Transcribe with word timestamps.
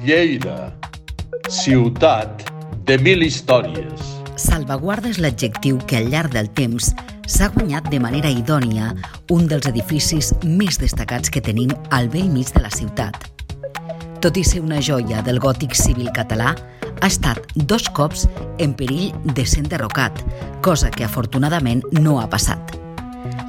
Lleida, 0.00 0.72
ciutat 1.52 2.46
de 2.88 2.96
mil 3.04 3.20
històries. 3.20 4.00
Salvaguarda 4.40 5.10
és 5.12 5.18
l'adjectiu 5.20 5.76
que 5.84 5.98
al 5.98 6.08
llarg 6.08 6.32
del 6.32 6.48
temps 6.56 6.86
s'ha 7.28 7.50
guanyat 7.52 7.90
de 7.92 8.00
manera 8.00 8.30
idònia 8.32 8.94
un 9.28 9.44
dels 9.50 9.68
edificis 9.68 10.32
més 10.40 10.80
destacats 10.80 11.28
que 11.28 11.44
tenim 11.44 11.74
al 11.92 12.08
vell 12.08 12.32
mig 12.32 12.48
de 12.56 12.64
la 12.64 12.72
ciutat. 12.72 13.28
Tot 14.24 14.40
i 14.40 14.44
ser 14.44 14.64
una 14.64 14.80
joia 14.80 15.20
del 15.26 15.36
gòtic 15.36 15.76
civil 15.76 16.08
català, 16.16 16.54
ha 17.02 17.06
estat 17.12 17.52
dos 17.68 17.90
cops 17.92 18.24
en 18.56 18.72
perill 18.72 19.12
de 19.36 19.44
ser 19.44 19.66
enderrocat, 19.66 20.24
cosa 20.64 20.88
que 20.88 21.04
afortunadament 21.04 21.84
no 22.00 22.22
ha 22.22 22.28
passat. 22.32 22.72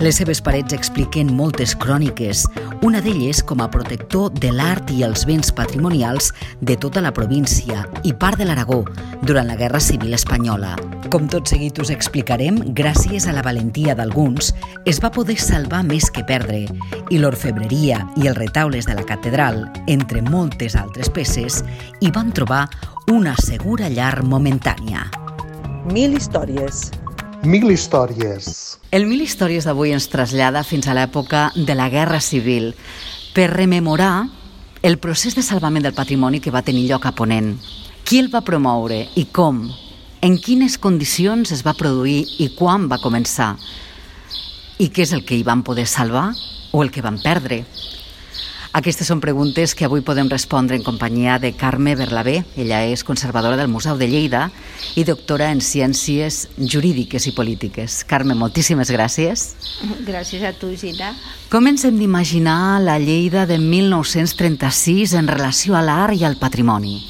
Les 0.01 0.17
seves 0.17 0.39
parets 0.41 0.73
expliquen 0.73 1.27
moltes 1.37 1.75
cròniques, 1.77 2.47
una 2.81 2.97
d'elles 3.05 3.43
com 3.45 3.59
a 3.61 3.67
protector 3.69 4.31
de 4.33 4.49
l'art 4.49 4.89
i 4.89 5.03
els 5.05 5.27
béns 5.29 5.51
patrimonials 5.53 6.31
de 6.57 6.73
tota 6.73 7.03
la 7.05 7.11
província 7.13 7.83
i 8.01 8.09
part 8.09 8.41
de 8.41 8.47
l'Aragó 8.49 8.79
durant 9.21 9.45
la 9.45 9.57
Guerra 9.59 9.77
Civil 9.77 10.15
Espanyola. 10.17 10.71
Com 11.13 11.27
tot 11.29 11.51
seguit 11.51 11.77
us 11.83 11.91
explicarem, 11.93 12.57
gràcies 12.73 13.27
a 13.29 13.35
la 13.35 13.43
valentia 13.45 13.93
d'alguns, 13.93 14.55
es 14.89 14.97
va 15.03 15.13
poder 15.13 15.37
salvar 15.37 15.83
més 15.85 16.09
que 16.09 16.25
perdre 16.25 16.63
i 17.13 17.21
l'orfebreria 17.21 18.01
i 18.17 18.25
els 18.25 18.39
retaules 18.39 18.89
de 18.89 18.97
la 18.97 19.05
catedral, 19.05 19.67
entre 19.85 20.25
moltes 20.25 20.79
altres 20.81 21.13
peces, 21.13 21.61
hi 22.01 22.09
van 22.09 22.33
trobar 22.33 22.65
una 23.13 23.37
segura 23.37 23.85
llar 23.93 24.23
momentània. 24.25 25.05
Mil 25.93 26.17
històries. 26.17 26.89
Mil 27.43 27.71
històries. 27.71 28.77
El 28.93 29.07
Mil 29.09 29.23
Històries 29.25 29.65
d'avui 29.65 29.95
ens 29.95 30.05
trasllada 30.13 30.61
fins 30.61 30.85
a 30.85 30.93
l'època 30.93 31.47
de 31.55 31.73
la 31.73 31.87
Guerra 31.89 32.19
Civil 32.21 32.75
per 33.33 33.47
rememorar 33.49 34.27
el 34.85 34.99
procés 35.01 35.33
de 35.33 35.41
salvament 35.41 35.81
del 35.81 35.95
patrimoni 35.97 36.37
que 36.37 36.53
va 36.53 36.61
tenir 36.61 36.85
lloc 36.85 37.07
a 37.09 37.15
Ponent. 37.17 37.55
Qui 38.05 38.19
el 38.21 38.29
va 38.29 38.43
promoure 38.45 39.07
i 39.17 39.25
com? 39.33 39.63
En 40.21 40.37
quines 40.37 40.77
condicions 40.77 41.49
es 41.49 41.65
va 41.65 41.73
produir 41.73 42.27
i 42.45 42.51
quan 42.53 42.85
va 42.91 43.01
començar? 43.01 43.55
I 44.77 44.91
què 44.93 45.01
és 45.01 45.15
el 45.17 45.25
que 45.25 45.33
hi 45.33 45.41
van 45.41 45.65
poder 45.65 45.87
salvar 45.89 46.27
o 46.71 46.83
el 46.85 46.93
que 46.93 47.01
van 47.01 47.17
perdre? 47.25 47.63
Aquestes 48.71 49.09
són 49.11 49.19
preguntes 49.19 49.73
que 49.75 49.83
avui 49.83 49.99
podem 49.99 50.29
respondre 50.31 50.77
en 50.79 50.83
companyia 50.85 51.35
de 51.43 51.49
Carme 51.59 51.91
Berlabé. 51.99 52.37
Ella 52.55 52.85
és 52.87 53.03
conservadora 53.03 53.57
del 53.59 53.67
Museu 53.67 53.97
de 53.99 54.07
Lleida 54.07 54.45
i 54.95 55.03
doctora 55.03 55.49
en 55.51 55.59
Ciències 55.59 56.45
Jurídiques 56.55 57.27
i 57.27 57.33
Polítiques. 57.35 58.05
Carme, 58.07 58.31
moltíssimes 58.31 58.93
gràcies. 58.95 59.49
Gràcies 60.07 60.47
a 60.47 60.53
tu, 60.55 60.71
Gina. 60.79 61.11
Com 61.51 61.67
ens 61.67 61.83
hem 61.83 61.99
d'imaginar 61.99 62.79
la 62.79 62.95
Lleida 62.95 63.43
de 63.45 63.59
1936 63.59 65.17
en 65.19 65.27
relació 65.27 65.75
a 65.75 65.83
l'art 65.83 66.15
i 66.15 66.23
al 66.23 66.39
patrimoni? 66.39 67.01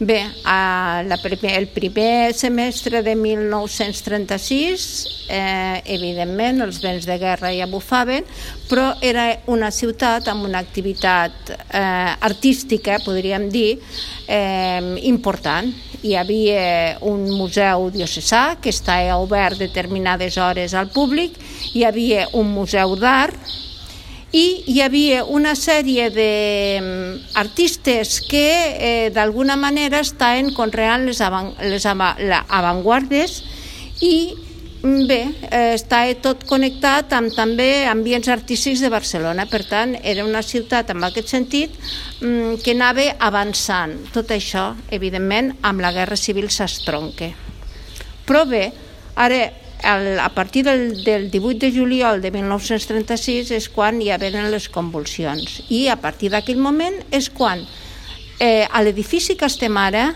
Bé, 0.00 0.24
a 0.44 1.02
la 1.04 1.16
primer, 1.16 1.58
el 1.58 1.66
primer 1.66 2.32
semestre 2.32 3.02
de 3.02 3.16
1936, 3.18 5.26
eh, 5.26 5.82
evidentment, 5.90 6.62
els 6.62 6.78
vents 6.78 7.02
de 7.02 7.16
guerra 7.18 7.50
ja 7.50 7.66
bufaven, 7.66 8.22
però 8.70 8.92
era 9.02 9.26
una 9.50 9.72
ciutat 9.74 10.30
amb 10.30 10.46
una 10.46 10.62
activitat 10.62 11.50
eh, 11.50 12.14
artística, 12.30 13.00
podríem 13.02 13.50
dir, 13.50 13.82
eh, 14.30 15.02
important. 15.10 15.74
Hi 16.06 16.14
havia 16.14 16.94
un 17.02 17.26
museu 17.34 17.90
diocesà 17.90 18.54
que 18.62 18.70
estava 18.70 19.18
obert 19.18 19.58
determinades 19.58 20.38
hores 20.38 20.78
al 20.78 20.94
públic, 20.94 21.34
hi 21.74 21.82
havia 21.82 22.28
un 22.38 22.54
museu 22.54 22.94
d'art, 22.94 23.34
i 24.32 24.64
hi 24.68 24.80
havia 24.84 25.24
una 25.24 25.54
sèrie 25.56 26.10
d'artistes 26.12 28.20
que 28.28 28.48
eh, 28.76 29.08
d'alguna 29.14 29.56
manera 29.56 30.00
estaven 30.04 30.52
conreant 30.52 31.06
les, 31.08 31.20
avant, 31.24 31.54
les 31.64 31.86
avantguardes 31.88 33.40
i 34.04 34.36
bé, 34.82 35.34
eh, 35.50 35.74
estava 35.74 36.14
tot 36.22 36.44
connectat 36.46 37.12
amb 37.16 37.32
també 37.34 37.86
ambients 37.88 38.28
artístics 38.28 38.82
de 38.84 38.90
Barcelona, 38.92 39.46
per 39.50 39.64
tant 39.66 39.96
era 40.02 40.24
una 40.24 40.42
ciutat 40.42 40.92
en 40.92 41.02
aquest 41.04 41.32
sentit 41.32 41.74
mm, 42.20 42.60
que 42.62 42.76
anava 42.76 43.08
avançant. 43.18 43.96
Tot 44.14 44.30
això, 44.30 44.74
evidentment, 44.90 45.56
amb 45.62 45.80
la 45.80 45.92
Guerra 45.92 46.16
Civil 46.16 46.50
s'estronca. 46.52 47.32
Però 48.28 48.44
bé, 48.46 48.68
ara 49.16 49.48
el, 49.84 50.18
a 50.18 50.28
partir 50.30 50.64
del, 50.64 51.04
del 51.04 51.30
18 51.30 51.58
de 51.58 51.72
juliol 51.72 52.22
de 52.22 52.30
1936 52.30 53.50
és 53.56 53.68
quan 53.68 54.00
hi 54.02 54.10
venen 54.18 54.50
les 54.50 54.68
convulsions. 54.68 55.62
I 55.68 55.88
a 55.88 55.96
partir 55.96 56.30
d'aquell 56.32 56.58
moment 56.58 56.96
és 57.10 57.30
quan 57.30 57.64
eh, 58.40 58.66
a 58.70 58.82
l'edifici 58.82 59.36
que 59.36 59.46
estem 59.46 59.76
ara, 59.76 60.12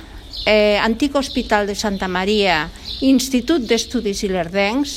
eh, 0.46 0.78
antic 0.82 1.14
Hospital 1.16 1.66
de 1.66 1.74
Santa 1.74 2.08
Maria, 2.08 2.68
Institut 3.02 3.66
d'Estudis 3.66 4.22
Ilerdencs, 4.26 4.94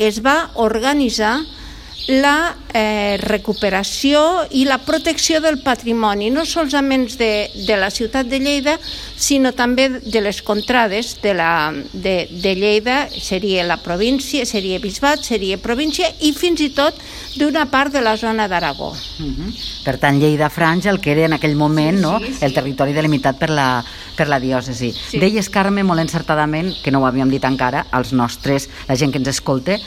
es 0.00 0.20
va 0.24 0.50
organitzar 0.56 1.40
la 2.10 2.56
eh, 2.74 3.16
recuperació 3.22 4.46
i 4.50 4.64
la 4.66 4.78
protecció 4.82 5.40
del 5.40 5.60
patrimoni, 5.62 6.30
no 6.30 6.44
solament 6.46 7.08
de, 7.18 7.50
de 7.66 7.76
la 7.78 7.90
ciutat 7.90 8.28
de 8.30 8.40
Lleida, 8.42 8.76
sinó 9.16 9.52
també 9.54 9.88
de 10.02 10.22
les 10.22 10.40
contrades 10.42 11.16
de, 11.22 11.34
la, 11.38 11.72
de, 11.92 12.28
de 12.30 12.54
Lleida, 12.58 13.04
seria 13.14 13.64
la 13.66 13.78
província, 13.82 14.46
seria 14.46 14.80
Bisbat, 14.82 15.22
seria 15.26 15.58
província 15.62 16.08
i 16.20 16.32
fins 16.34 16.62
i 16.64 16.70
tot 16.74 16.98
d'una 17.38 17.66
part 17.70 17.94
de 17.94 18.02
la 18.02 18.16
zona 18.16 18.48
d'Aragó. 18.48 18.90
Uh 18.90 19.22
mhm. 19.22 19.48
-huh. 19.48 19.68
Per 19.84 19.96
tant, 19.98 20.20
Lleida-Franja, 20.20 20.90
el 20.90 21.00
que 21.00 21.12
era 21.12 21.24
en 21.24 21.32
aquell 21.32 21.56
moment 21.56 21.96
sí, 21.96 22.02
no? 22.02 22.18
sí, 22.18 22.34
sí. 22.34 22.44
el 22.44 22.52
territori 22.52 22.92
delimitat 22.92 23.38
per 23.38 23.50
la, 23.50 23.82
per 24.16 24.28
la 24.28 24.38
diòcesi. 24.38 24.92
Sí. 24.92 25.18
Deies, 25.18 25.48
Carme, 25.48 25.82
molt 25.82 26.00
encertadament, 26.00 26.74
que 26.82 26.90
no 26.90 27.00
ho 27.00 27.06
havíem 27.06 27.30
dit 27.30 27.44
encara, 27.44 27.86
als 27.90 28.12
nostres, 28.12 28.68
la 28.88 28.96
gent 28.96 29.10
que 29.12 29.18
ens 29.18 29.28
escolta, 29.28 29.78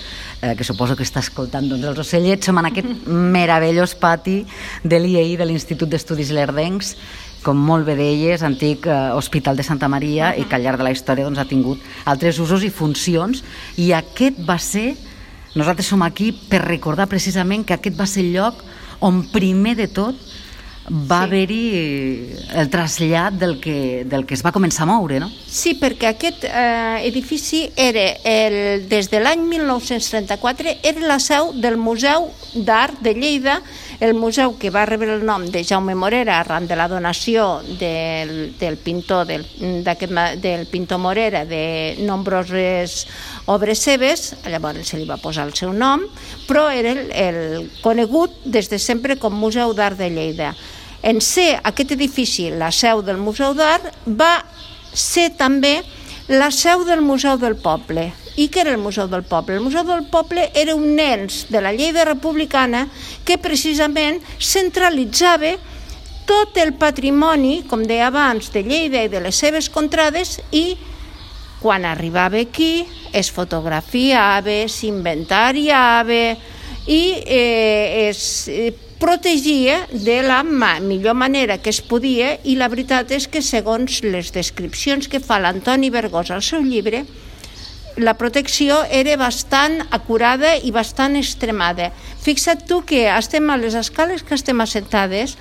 eh, 0.44 0.56
que 0.58 0.66
suposo 0.68 0.98
que 1.00 1.06
està 1.08 1.22
escoltant 1.24 1.70
doncs, 1.72 1.86
els 1.88 2.00
ocellets, 2.04 2.46
som 2.46 2.60
en 2.60 2.68
aquest 2.68 3.08
meravellós 3.08 3.96
pati 3.96 4.42
de 4.84 5.00
l'IEI, 5.00 5.38
de 5.40 5.48
l'Institut 5.48 5.90
d'Estudis 5.90 6.34
Lerdencs, 6.36 6.98
com 7.44 7.60
molt 7.60 7.88
bé 7.88 7.96
deies, 8.00 8.44
antic 8.44 8.88
eh, 8.88 8.98
Hospital 9.16 9.56
de 9.60 9.64
Santa 9.64 9.88
Maria 9.92 10.34
i 10.36 10.44
que 10.44 10.60
al 10.60 10.68
llarg 10.68 10.84
de 10.84 10.88
la 10.90 10.94
història 10.96 11.28
doncs, 11.28 11.40
ha 11.40 11.48
tingut 11.48 11.82
altres 12.06 12.40
usos 12.44 12.68
i 12.68 12.72
funcions. 12.72 13.44
I 13.80 13.94
aquest 13.96 14.44
va 14.44 14.60
ser, 14.60 14.94
nosaltres 15.56 15.88
som 15.88 16.04
aquí 16.04 16.34
per 16.52 16.64
recordar 16.68 17.08
precisament 17.12 17.64
que 17.64 17.78
aquest 17.78 18.00
va 18.00 18.10
ser 18.10 18.28
el 18.28 18.36
lloc 18.36 18.64
on 19.04 19.24
primer 19.32 19.78
de 19.80 19.88
tot 19.92 20.20
va 20.90 21.20
sí. 21.20 21.24
haver-hi 21.24 21.64
el 22.60 22.70
trasllat 22.70 23.38
del 23.40 23.60
que, 23.64 24.04
del 24.10 24.26
que 24.28 24.36
es 24.36 24.44
va 24.46 24.52
començar 24.52 24.84
a 24.84 24.92
moure, 24.92 25.20
no? 25.24 25.30
Sí, 25.30 25.76
perquè 25.80 26.12
aquest 26.12 26.44
eh, 26.50 27.06
edifici 27.08 27.66
era, 27.80 28.04
el, 28.28 28.88
des 28.92 29.10
de 29.12 29.22
l'any 29.24 29.46
1934, 29.48 30.78
era 30.84 31.08
la 31.08 31.20
seu 31.24 31.54
del 31.56 31.78
Museu 31.78 32.30
d'Art 32.54 33.00
de 33.02 33.16
Lleida, 33.16 33.62
el 34.04 34.14
museu 34.14 34.58
que 34.60 34.72
va 34.74 34.84
rebre 34.86 35.14
el 35.14 35.24
nom 35.24 35.46
de 35.48 35.62
Jaume 35.64 35.94
Morera 35.96 36.40
arran 36.42 36.68
de 36.68 36.76
la 36.76 36.90
donació 36.92 37.62
del, 37.80 38.52
del 38.60 38.76
pintor 38.76 39.28
del, 39.30 39.46
del 40.42 40.66
pintor 40.68 41.00
Morera 41.00 41.46
de 41.46 41.96
nombroses 42.04 43.06
obres 43.46 43.80
seves, 43.80 44.34
llavors 44.50 44.92
se 44.92 45.00
li 45.00 45.08
va 45.08 45.22
posar 45.22 45.48
el 45.48 45.56
seu 45.56 45.72
nom, 45.72 46.04
però 46.50 46.68
era 46.68 46.92
el, 46.92 47.10
el 47.12 47.72
conegut 47.84 48.36
des 48.44 48.68
de 48.72 48.80
sempre 48.80 49.16
com 49.20 49.36
Museu 49.40 49.72
d'Art 49.78 50.00
de 50.00 50.10
Lleida. 50.12 50.54
En 51.04 51.20
ser 51.20 51.58
aquest 51.68 51.92
edifici 51.92 52.48
la 52.56 52.72
seu 52.72 53.02
del 53.04 53.20
Museu 53.20 53.52
d'Art, 53.58 53.90
va 54.08 54.38
ser 54.96 55.34
també 55.36 55.82
la 56.32 56.48
seu 56.56 56.86
del 56.88 57.02
Museu 57.04 57.36
del 57.38 57.58
Poble. 57.60 58.14
I 58.40 58.48
què 58.50 58.64
era 58.64 58.72
el 58.72 58.80
Museu 58.82 59.10
del 59.12 59.26
Poble? 59.28 59.58
El 59.60 59.66
Museu 59.66 59.84
del 59.84 60.08
Poble 60.10 60.48
era 60.56 60.74
un 60.76 60.96
nens 60.96 61.44
de 61.52 61.60
la 61.62 61.74
Lleida 61.76 62.06
republicana 62.08 62.88
que 63.28 63.38
precisament 63.38 64.22
centralitzava 64.40 65.58
tot 66.26 66.56
el 66.58 66.72
patrimoni, 66.80 67.66
com 67.68 67.84
deia 67.84 68.08
abans, 68.08 68.48
de 68.56 68.64
Lleida 68.64 69.04
i 69.04 69.12
de 69.12 69.20
les 69.22 69.36
seves 69.36 69.68
contrades 69.70 70.40
i 70.56 70.78
quan 71.60 71.84
arribava 71.86 72.40
aquí 72.40 72.86
es 73.12 73.30
fotografiava, 73.32 74.64
s'inventariava 74.72 76.24
i 76.88 77.04
eh, 77.24 78.08
es 78.10 78.48
eh, 78.48 78.72
protegia 79.04 79.86
de 79.92 80.22
la 80.24 80.44
millor 80.44 81.14
manera 81.14 81.58
que 81.58 81.70
es 81.70 81.82
podia 81.84 82.38
i 82.48 82.56
la 82.56 82.70
veritat 82.72 83.10
és 83.12 83.26
que 83.28 83.42
segons 83.44 83.98
les 84.08 84.30
descripcions 84.32 85.10
que 85.12 85.20
fa 85.20 85.42
l'Antoni 85.44 85.90
Vergós 85.92 86.32
al 86.32 86.40
seu 86.42 86.64
llibre, 86.64 87.02
la 88.00 88.14
protecció 88.16 88.78
era 88.88 89.18
bastant 89.20 89.82
acurada 89.92 90.54
i 90.56 90.72
bastant 90.72 91.18
extremada. 91.20 91.92
Fixa't 92.24 92.64
tu 92.70 92.80
que 92.88 93.04
estem 93.12 93.52
a 93.52 93.60
les 93.60 93.76
escales 93.76 94.24
que 94.24 94.40
estem 94.40 94.64
assentades, 94.64 95.36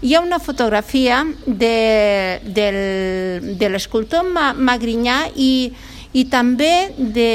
hi 0.00 0.14
ha 0.14 0.22
una 0.22 0.38
fotografia 0.38 1.24
de, 1.44 2.38
del, 2.46 2.78
de 3.58 3.72
l'escultor 3.74 4.30
Magrinyà 4.30 5.24
i, 5.34 5.72
i 6.14 6.24
també 6.30 6.92
de, 6.94 7.32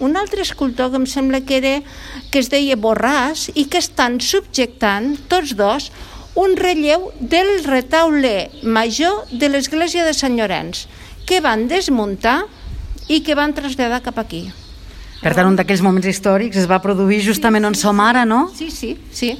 un 0.00 0.16
altre 0.16 0.42
escultor 0.42 0.90
que 0.90 0.98
em 1.02 1.06
sembla 1.06 1.42
que, 1.44 1.60
era, 1.60 1.76
que 2.30 2.40
es 2.42 2.50
deia 2.50 2.76
Borràs 2.80 3.50
i 3.54 3.66
que 3.70 3.78
estan 3.82 4.20
subjectant 4.20 5.14
tots 5.30 5.54
dos 5.58 5.90
un 6.34 6.56
relleu 6.58 7.12
del 7.20 7.62
retaule 7.64 8.50
major 8.62 9.24
de 9.30 9.48
l'església 9.48 10.04
de 10.04 10.14
Sant 10.16 10.34
Llorenç, 10.34 10.86
que 11.26 11.40
van 11.40 11.68
desmuntar 11.70 12.42
i 13.08 13.20
que 13.22 13.36
van 13.38 13.54
traslladar 13.54 14.02
cap 14.02 14.18
aquí. 14.18 14.48
Per 15.22 15.32
tant, 15.32 15.46
un 15.48 15.56
d'aquells 15.56 15.82
moments 15.84 16.08
històrics 16.10 16.58
es 16.60 16.66
va 16.68 16.82
produir 16.84 17.22
justament 17.24 17.64
on 17.64 17.76
som 17.78 18.00
ara, 18.02 18.26
no? 18.28 18.48
Sí, 18.56 18.68
sí, 18.74 18.96
sí. 19.14 19.32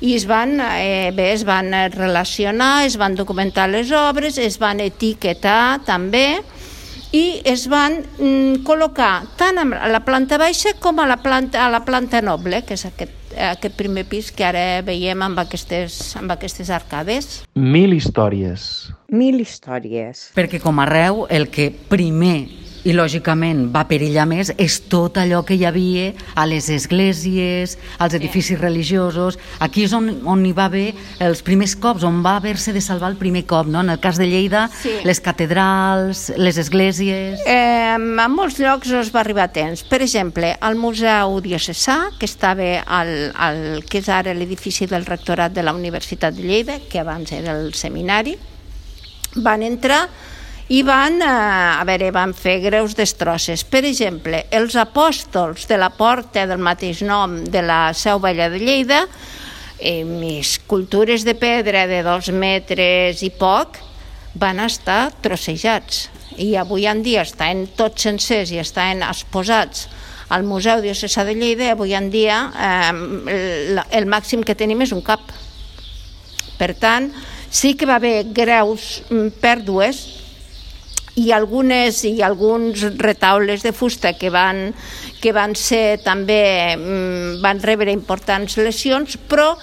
I 0.00 0.14
es 0.14 0.26
van, 0.28 0.60
eh, 0.60 1.10
bé, 1.16 1.32
es 1.32 1.42
van 1.44 1.72
relacionar, 1.92 2.86
es 2.86 2.96
van 2.96 3.16
documentar 3.16 3.68
les 3.68 3.90
obres, 3.92 4.38
es 4.38 4.58
van 4.60 4.80
etiquetar 4.80 5.80
també 5.84 6.42
i 7.16 7.40
es 7.48 7.66
van 7.72 8.00
mm, 8.02 8.62
col·locar 8.66 9.26
tant 9.40 9.60
a 9.62 9.88
la 9.88 10.02
planta 10.04 10.38
baixa 10.40 10.74
com 10.82 11.00
a 11.00 11.06
la 11.08 11.18
planta, 11.22 11.64
a 11.64 11.70
la 11.72 11.82
planta 11.86 12.20
noble, 12.24 12.62
que 12.66 12.76
és 12.76 12.84
aquest, 12.88 13.14
aquest 13.52 13.76
primer 13.78 14.04
pis 14.10 14.32
que 14.34 14.44
ara 14.48 14.82
veiem 14.86 15.24
amb 15.24 15.40
aquestes, 15.46 16.16
amb 16.20 16.34
aquestes 16.34 16.72
arcades. 16.74 17.42
Mil 17.54 17.96
històries. 17.96 18.90
Mil 19.12 19.40
històries. 19.40 20.30
Perquè 20.36 20.60
com 20.62 20.82
arreu, 20.82 21.24
el 21.30 21.48
que 21.52 21.70
primer 21.70 22.65
i 22.86 22.92
lògicament 22.94 23.64
va 23.74 23.82
perillar 23.90 24.26
més 24.30 24.52
és 24.62 24.76
tot 24.90 25.16
allò 25.18 25.40
que 25.46 25.56
hi 25.58 25.64
havia 25.66 26.12
a 26.38 26.44
les 26.46 26.68
esglésies, 26.70 27.76
als 27.98 28.14
edificis 28.14 28.60
religiosos. 28.60 29.38
Aquí 29.58 29.82
és 29.88 29.94
on, 29.96 30.08
on 30.24 30.44
hi 30.46 30.52
va 30.54 30.68
haver 30.70 30.92
els 31.24 31.42
primers 31.46 31.74
cops, 31.82 32.04
on 32.06 32.20
va 32.22 32.36
haver-se 32.38 32.72
de 32.76 32.82
salvar 32.84 33.10
el 33.10 33.18
primer 33.18 33.42
cop, 33.50 33.66
no? 33.66 33.82
En 33.82 33.90
el 33.90 33.98
cas 34.00 34.20
de 34.22 34.28
Lleida, 34.30 34.68
Sí. 34.82 34.92
les 35.04 35.20
catedrals, 35.20 36.28
les 36.36 36.58
esglésies... 36.62 37.40
Eh, 37.46 37.96
a 37.96 38.28
molts 38.28 38.60
llocs 38.62 38.90
no 38.92 39.00
es 39.02 39.10
va 39.14 39.20
arribar 39.24 39.48
a 39.48 39.52
temps. 39.52 39.82
Per 39.88 40.00
exemple, 40.04 40.52
al 40.60 40.76
Museu 40.78 41.40
Diocesà, 41.42 42.12
que 42.20 42.26
estava 42.28 42.68
al, 42.86 43.12
al 43.34 43.60
que 43.88 43.98
és 44.02 44.08
ara 44.12 44.34
l'edifici 44.34 44.86
del 44.86 45.06
rectorat 45.06 45.52
de 45.56 45.64
la 45.66 45.74
Universitat 45.74 46.34
de 46.36 46.46
Lleida, 46.46 46.78
que 46.90 47.00
abans 47.02 47.32
era 47.32 47.56
el 47.58 47.74
seminari, 47.74 48.36
van 49.36 49.62
entrar 49.62 50.06
i 50.68 50.82
van, 50.82 51.20
eh, 51.22 51.26
a 51.80 51.84
veure, 51.86 52.10
van 52.10 52.32
fer 52.34 52.58
greus 52.60 52.96
destrosses. 52.98 53.62
Per 53.64 53.84
exemple, 53.86 54.46
els 54.50 54.74
apòstols 54.74 55.66
de 55.70 55.78
la 55.78 55.90
porta 55.94 56.46
del 56.46 56.58
mateix 56.58 57.02
nom 57.06 57.44
de 57.44 57.62
la 57.62 57.92
Seu 57.94 58.18
Vella 58.18 58.48
de 58.50 58.58
Lleida, 58.58 59.06
eh, 59.78 60.04
escultures 60.40 61.24
de 61.24 61.34
pedra 61.34 61.86
de 61.86 62.02
dos 62.02 62.30
metres 62.30 63.22
i 63.22 63.30
poc, 63.30 63.78
van 64.34 64.58
estar 64.60 65.12
trossejats. 65.22 66.08
I 66.36 66.56
avui 66.56 66.86
en 66.86 67.02
dia 67.02 67.22
estan 67.22 67.68
tots 67.76 68.02
sencers 68.02 68.50
i 68.50 68.58
estan 68.58 69.02
exposats 69.02 69.86
al 70.28 70.42
Museu 70.42 70.82
Diocesà 70.82 71.24
de 71.24 71.34
Lleida, 71.34 71.70
avui 71.70 71.94
en 71.94 72.10
dia 72.10 72.50
eh, 72.58 72.90
el, 72.90 73.80
el 73.90 74.06
màxim 74.06 74.42
que 74.42 74.58
tenim 74.58 74.82
és 74.82 74.92
un 74.92 75.00
cap. 75.00 75.20
Per 76.58 76.74
tant, 76.74 77.12
sí 77.50 77.76
que 77.76 77.86
va 77.86 78.00
haver 78.00 78.24
greus 78.34 79.04
mm, 79.10 79.38
pèrdues 79.40 80.15
i 81.16 81.30
algunes 81.32 82.02
i 82.04 82.20
alguns 82.22 82.84
retaules 83.00 83.64
de 83.64 83.72
fusta 83.72 84.12
que 84.18 84.30
van, 84.30 84.70
que 85.22 85.32
van 85.32 85.56
ser 85.56 85.98
també 86.04 86.76
mm, 86.76 87.42
van 87.44 87.62
rebre 87.64 87.92
importants 87.92 88.58
lesions, 88.60 89.16
però 89.28 89.54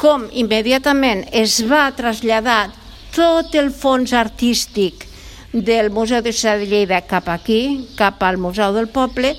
com 0.00 0.26
immediatament 0.32 1.26
es 1.30 1.60
va 1.68 1.90
traslladar 1.96 2.72
tot 3.12 3.54
el 3.60 3.70
fons 3.70 4.14
artístic 4.16 5.06
del 5.52 5.92
Museu 5.92 6.22
de 6.24 6.32
Ciutat 6.32 6.62
de 6.64 6.70
Lleida 6.70 7.02
cap 7.04 7.28
aquí, 7.28 7.90
cap 7.98 8.22
al 8.24 8.40
Museu 8.40 8.72
del 8.72 8.88
Poble, 8.88 9.36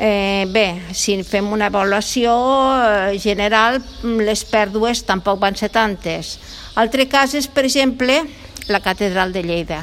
Eh, 0.00 0.46
bé, 0.54 0.78
si 0.94 1.16
fem 1.26 1.48
una 1.50 1.66
avaluació 1.72 2.30
eh, 2.78 3.18
general, 3.18 3.80
mm, 3.82 4.20
les 4.22 4.44
pèrdues 4.46 5.02
tampoc 5.02 5.40
van 5.42 5.58
ser 5.58 5.72
tantes. 5.74 6.36
Altre 6.78 7.08
cas 7.10 7.34
és, 7.34 7.50
per 7.50 7.66
exemple, 7.66 8.22
la 8.70 8.78
catedral 8.78 9.34
de 9.34 9.42
Lleida. 9.42 9.82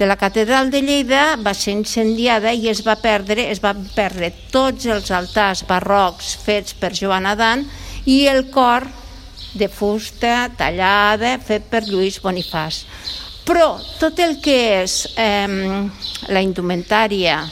De 0.00 0.06
la 0.06 0.16
catedral 0.16 0.70
de 0.72 0.80
Lleida 0.80 1.36
va 1.44 1.52
ser 1.52 1.74
incendiada 1.76 2.54
i 2.56 2.70
es 2.70 2.78
va 2.86 2.94
perdre, 2.96 3.50
es 3.52 3.58
van 3.60 3.82
perdre 3.92 4.30
tots 4.48 4.86
els 4.88 5.10
altars 5.12 5.60
barrocs 5.68 6.30
fets 6.40 6.72
per 6.80 6.94
Joan 6.96 7.28
Adan 7.28 7.66
i 8.08 8.22
el 8.32 8.46
cor 8.54 8.86
de 9.60 9.68
fusta 9.68 10.46
tallada 10.56 11.34
fet 11.44 11.68
per 11.68 11.82
Lluís 11.84 12.16
Bonifàs. 12.24 12.80
Però 13.44 13.74
tot 14.00 14.24
el 14.24 14.38
que 14.40 14.56
és 14.80 14.96
eh, 15.20 15.44
la 16.32 16.40
indumentària, 16.48 17.42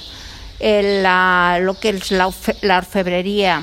el, 0.58 0.90
la, 1.04 1.58
lo 1.60 1.76
que 1.76 1.92
és 1.98 2.14
l'orfe- 2.16 2.56
l'orfebreria, 2.64 3.60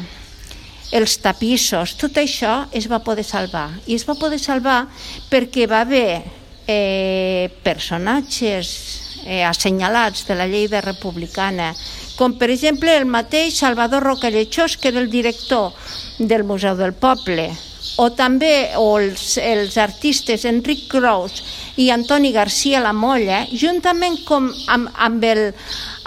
els 0.94 1.18
tapissos, 1.26 1.98
tot 1.98 2.22
això 2.22 2.68
es 2.70 2.86
va 2.92 3.02
poder 3.02 3.26
salvar. 3.26 3.72
I 3.90 3.98
es 3.98 4.06
va 4.06 4.14
poder 4.14 4.38
salvar 4.38 4.84
perquè 5.32 5.66
va 5.66 5.82
haver 5.82 6.45
eh, 6.68 7.50
personatges 7.64 9.22
eh, 9.26 9.44
assenyalats 9.44 10.26
de 10.28 10.36
la 10.36 10.48
Lleida 10.48 10.82
republicana, 10.82 11.74
com 12.16 12.38
per 12.40 12.50
exemple 12.54 12.94
el 12.96 13.06
mateix 13.06 13.60
Salvador 13.60 14.04
Rocallechós, 14.04 14.78
que 14.78 14.90
era 14.90 15.02
el 15.02 15.10
director 15.10 15.74
del 16.20 16.44
Museu 16.44 16.78
del 16.78 16.94
Poble, 16.94 17.50
o 17.98 18.10
també 18.12 18.72
o 18.78 18.98
els, 19.00 19.38
els 19.40 19.78
artistes 19.80 20.46
Enric 20.46 20.88
Crous 20.92 21.42
i 21.80 21.90
Antoni 21.94 22.32
Garcia 22.36 22.82
La 22.84 22.94
Molla, 22.94 23.46
juntament 23.52 24.18
com 24.28 24.50
amb, 24.72 24.90
amb, 24.96 25.24
el, 25.24 25.46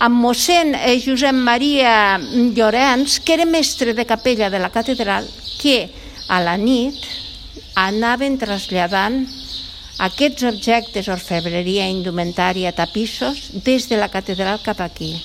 amb 0.04 0.22
mossèn 0.24 0.74
eh, 0.76 0.98
Josep 1.00 1.36
Maria 1.36 2.18
Llorenç, 2.18 3.20
que 3.24 3.38
era 3.38 3.48
mestre 3.48 3.94
de 3.94 4.06
capella 4.06 4.50
de 4.50 4.60
la 4.60 4.72
catedral, 4.74 5.28
que 5.60 5.88
a 6.28 6.42
la 6.44 6.56
nit 6.60 6.96
anaven 7.78 8.36
traslladant 8.40 9.24
aquests 9.98 10.44
objectes, 10.46 11.08
orfebreria, 11.10 11.88
indumentària, 11.90 12.70
tapissos, 12.72 13.48
des 13.66 13.88
de 13.90 13.98
la 13.98 14.10
catedral 14.12 14.60
cap 14.62 14.80
aquí. 14.80 15.16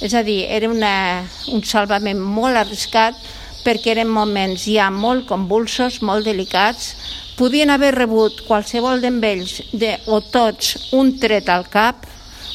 És 0.00 0.14
a 0.14 0.22
dir, 0.24 0.44
era 0.48 0.70
una, 0.70 1.24
un 1.52 1.62
salvament 1.64 2.20
molt 2.20 2.56
arriscat 2.56 3.18
perquè 3.64 3.94
eren 3.94 4.10
moments 4.12 4.66
ja 4.68 4.90
molt 4.92 5.26
convulsos, 5.28 6.00
molt 6.04 6.24
delicats, 6.28 6.94
podien 7.36 7.72
haver 7.72 7.94
rebut 7.96 8.44
qualsevol 8.48 9.00
d'ells 9.02 9.60
de, 9.72 9.94
o 10.06 10.20
tots 10.20 10.92
un 10.96 11.14
tret 11.20 11.48
al 11.48 11.66
cap, 11.72 12.04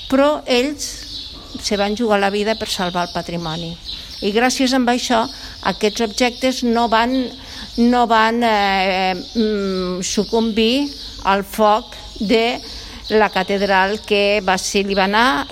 però 0.10 0.40
ells 0.46 0.86
se 1.62 1.78
van 1.78 1.98
jugar 1.98 2.20
la 2.22 2.30
vida 2.30 2.56
per 2.56 2.70
salvar 2.70 3.08
el 3.08 3.14
patrimoni. 3.14 3.74
I 4.22 4.32
gràcies 4.36 4.74
a 4.74 4.80
això 4.92 5.24
aquests 5.72 6.02
objectes 6.02 6.64
no 6.64 6.88
van, 6.90 7.14
no 7.78 8.06
van 8.08 8.44
eh, 8.44 9.16
mm, 9.16 10.02
sucumbir 10.04 10.90
al 11.24 11.44
foc 11.44 11.96
de 12.20 12.60
la 13.10 13.30
catedral 13.34 14.00
que 14.06 14.42
va 14.46 14.58
ser, 14.62 14.86
li 14.86 14.94
va 14.94 15.06
anar, 15.10 15.48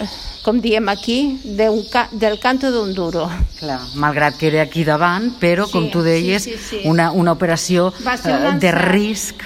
com 0.45 0.59
diem 0.61 0.87
aquí, 0.89 1.39
de 1.43 1.69
un, 1.69 1.81
ca- 1.91 2.07
del 2.11 2.37
canto 2.39 2.69
d'un 2.71 2.93
duro. 2.93 3.25
Clar, 3.59 3.79
malgrat 3.95 4.37
que 4.37 4.47
era 4.51 4.61
aquí 4.67 4.83
davant, 4.85 5.31
però, 5.41 5.65
com 5.71 5.87
Sí, 5.87 5.91
tu 5.91 6.03
deies, 6.05 6.43
sí, 6.43 6.53
sí, 6.55 6.63
sí. 6.69 6.81
Una, 6.85 7.09
una 7.11 7.33
operació 7.33 7.89
Va 8.05 8.15
ser 8.17 8.35
un 8.37 8.55
eh, 8.55 8.59
de 8.61 8.71
risc. 8.71 9.41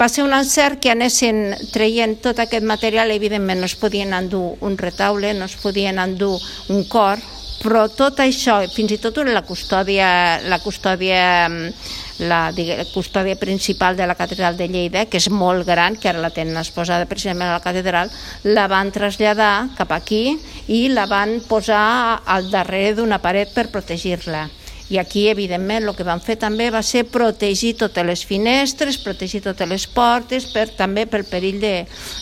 Va 0.00 0.08
ser 0.08 0.24
un 0.24 0.32
encert 0.34 0.80
que 0.82 0.90
anessin 0.90 1.52
traient 1.72 2.16
tot 2.22 2.38
aquest 2.42 2.64
material, 2.66 3.10
evidentment 3.14 3.60
no 3.60 3.66
es 3.66 3.74
podien 3.78 4.14
endur 4.14 4.56
un 4.60 4.78
retaule, 4.78 5.34
no 5.34 5.44
es 5.50 5.54
podien 5.62 5.98
endur 6.02 6.38
un 6.74 6.84
cor, 6.90 7.18
però 7.62 7.84
tot 7.94 8.18
això, 8.18 8.56
fins 8.74 8.90
i 8.96 8.98
tot 8.98 9.18
la 9.22 9.42
custòdia, 9.46 10.40
la 10.50 10.58
custòdia, 10.58 11.48
mm, 11.48 11.70
la, 12.18 12.52
custòdia 12.92 13.36
principal 13.36 13.96
de 13.96 14.06
la 14.06 14.14
catedral 14.14 14.56
de 14.56 14.68
Lleida, 14.68 15.06
que 15.06 15.20
és 15.20 15.28
molt 15.30 15.66
gran, 15.66 15.96
que 15.96 16.10
ara 16.10 16.22
la 16.22 16.32
tenen 16.34 16.58
exposada 16.60 17.08
precisament 17.10 17.48
a 17.48 17.58
la 17.58 17.64
catedral, 17.64 18.12
la 18.44 18.68
van 18.68 18.92
traslladar 18.92 19.70
cap 19.78 19.92
aquí 19.92 20.38
i 20.68 20.88
la 20.92 21.06
van 21.06 21.40
posar 21.48 22.22
al 22.24 22.50
darrere 22.50 22.96
d'una 22.98 23.22
paret 23.22 23.54
per 23.54 23.70
protegir-la. 23.72 24.48
I 24.92 24.98
aquí, 25.00 25.22
evidentment, 25.30 25.86
el 25.88 25.94
que 25.96 26.04
van 26.04 26.20
fer 26.20 26.34
també 26.36 26.66
va 26.70 26.82
ser 26.84 27.06
protegir 27.08 27.70
totes 27.80 28.04
les 28.04 28.22
finestres, 28.28 28.98
protegir 29.00 29.40
totes 29.40 29.68
les 29.70 29.86
portes, 29.88 30.44
per, 30.52 30.66
també 30.76 31.06
pel 31.08 31.24
perill 31.24 31.62
de, 31.62 31.70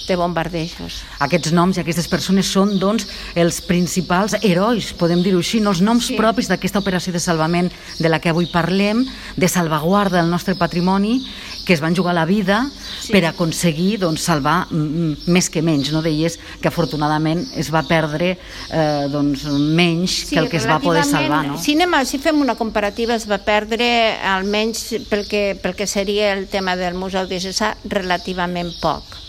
de 0.06 0.16
bombardejos. 0.20 1.00
Aquests 1.26 1.50
noms 1.56 1.80
i 1.80 1.82
aquestes 1.82 2.06
persones 2.06 2.46
són, 2.46 2.76
doncs, 2.78 3.08
els 3.34 3.58
principals 3.66 4.36
herois, 4.38 4.92
podem 4.94 5.24
dir-ho 5.24 5.42
així, 5.42 5.58
no 5.58 5.74
els 5.74 5.82
noms 5.82 6.12
Sí. 6.12 6.16
propis 6.16 6.46
d'aquesta 6.46 6.78
operació 6.78 7.12
de 7.12 7.18
salvament 7.18 7.72
de 7.98 8.08
la 8.08 8.20
que 8.22 8.30
avui 8.30 8.46
parlem, 8.46 9.02
de 9.36 9.48
salvaguarda 9.50 10.20
del 10.20 10.30
nostre 10.30 10.54
patrimoni, 10.54 11.24
que 11.70 11.74
es 11.74 11.80
van 11.80 11.94
jugar 11.94 12.16
la 12.16 12.24
vida 12.26 12.64
Sí. 13.00 13.12
per 13.14 13.22
aconseguir 13.28 14.00
doncs, 14.02 14.24
salvar 14.26 14.66
més 14.70 15.46
que 15.50 15.62
menys. 15.62 15.92
No 15.94 16.02
deies 16.02 16.34
que 16.60 16.66
afortunadament 16.66 17.44
es 17.54 17.70
va 17.70 17.84
perdre 17.86 18.32
eh, 18.34 19.06
doncs, 19.12 19.44
menys 19.46 20.24
que 20.32 20.40
el 20.42 20.50
que 20.50 20.58
es 20.58 20.66
va 20.66 20.80
poder 20.82 21.04
salvar. 21.06 21.44
No? 21.46 21.58
Si, 21.62 21.76
anem 21.78 21.94
a, 21.94 22.02
si 22.04 22.18
fem 22.18 22.42
una 22.42 22.56
comparativa, 22.58 23.14
es 23.14 23.28
va 23.30 23.38
perdre, 23.46 23.86
almenys 24.18 24.82
pel 25.08 25.22
que, 25.30 25.54
pel 25.62 25.78
que 25.78 25.86
seria 25.86 26.32
el 26.34 26.48
tema 26.50 26.74
del 26.74 26.98
Museu 26.98 27.30
de 27.30 27.38
Cessà, 27.38 27.76
relativament 27.84 28.74
poc. 28.82 29.20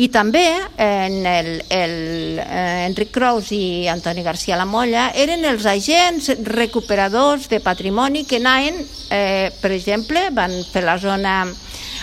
I 0.00 0.10
també 0.12 0.44
en 0.80 1.26
el, 1.26 1.48
el, 1.68 1.96
eh, 2.44 2.86
Enric 2.86 3.10
Crous 3.16 3.50
i 3.56 3.88
Antoni 3.88 4.22
García 4.22 4.56
La 4.56 4.68
Molla 4.68 5.10
eren 5.16 5.44
els 5.48 5.66
agents 5.68 6.30
recuperadors 6.44 7.48
de 7.48 7.60
patrimoni 7.60 8.24
que 8.24 8.38
anaven, 8.40 8.80
eh, 9.10 9.50
per 9.60 9.72
exemple, 9.72 10.28
van 10.36 10.54
fer 10.70 10.84
la 10.84 10.96
zona 11.00 11.34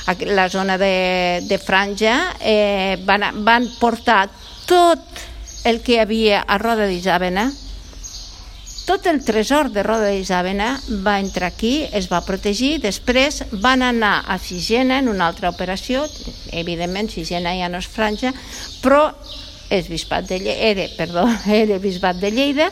la 0.07 0.47
zona 0.49 0.77
de, 0.77 1.43
de 1.47 1.57
Franja, 1.59 2.35
eh, 2.39 2.97
van, 3.05 3.25
van 3.43 3.67
portar 3.79 4.29
tot 4.65 5.03
el 5.67 5.81
que 5.83 5.97
hi 5.97 6.03
havia 6.03 6.43
a 6.47 6.57
Roda 6.61 6.87
d'Isàbena, 6.87 7.49
tot 8.87 9.03
el 9.11 9.19
tresor 9.19 9.67
de 9.75 9.83
Roda 9.83 10.13
d'Isàbena 10.13 10.69
va 11.03 11.17
entrar 11.19 11.49
aquí, 11.51 11.81
es 11.91 12.07
va 12.07 12.21
protegir, 12.23 12.77
després 12.79 13.41
van 13.59 13.83
anar 13.83 14.21
a 14.23 14.37
Sigena 14.39 15.01
en 15.01 15.09
una 15.11 15.27
altra 15.27 15.51
operació, 15.51 16.05
evidentment 16.55 17.11
Sigena 17.11 17.51
ja 17.59 17.67
no 17.67 17.81
és 17.83 17.89
franja, 17.91 18.31
però 18.79 19.09
és 19.67 19.89
bisbat 19.91 20.29
de 20.29 20.39
Lleida, 20.39 20.55
era, 20.69 20.85
perdó, 20.95 21.25
era 21.61 21.81
bisbat 21.83 22.23
de 22.23 22.31
Lleida, 22.31 22.69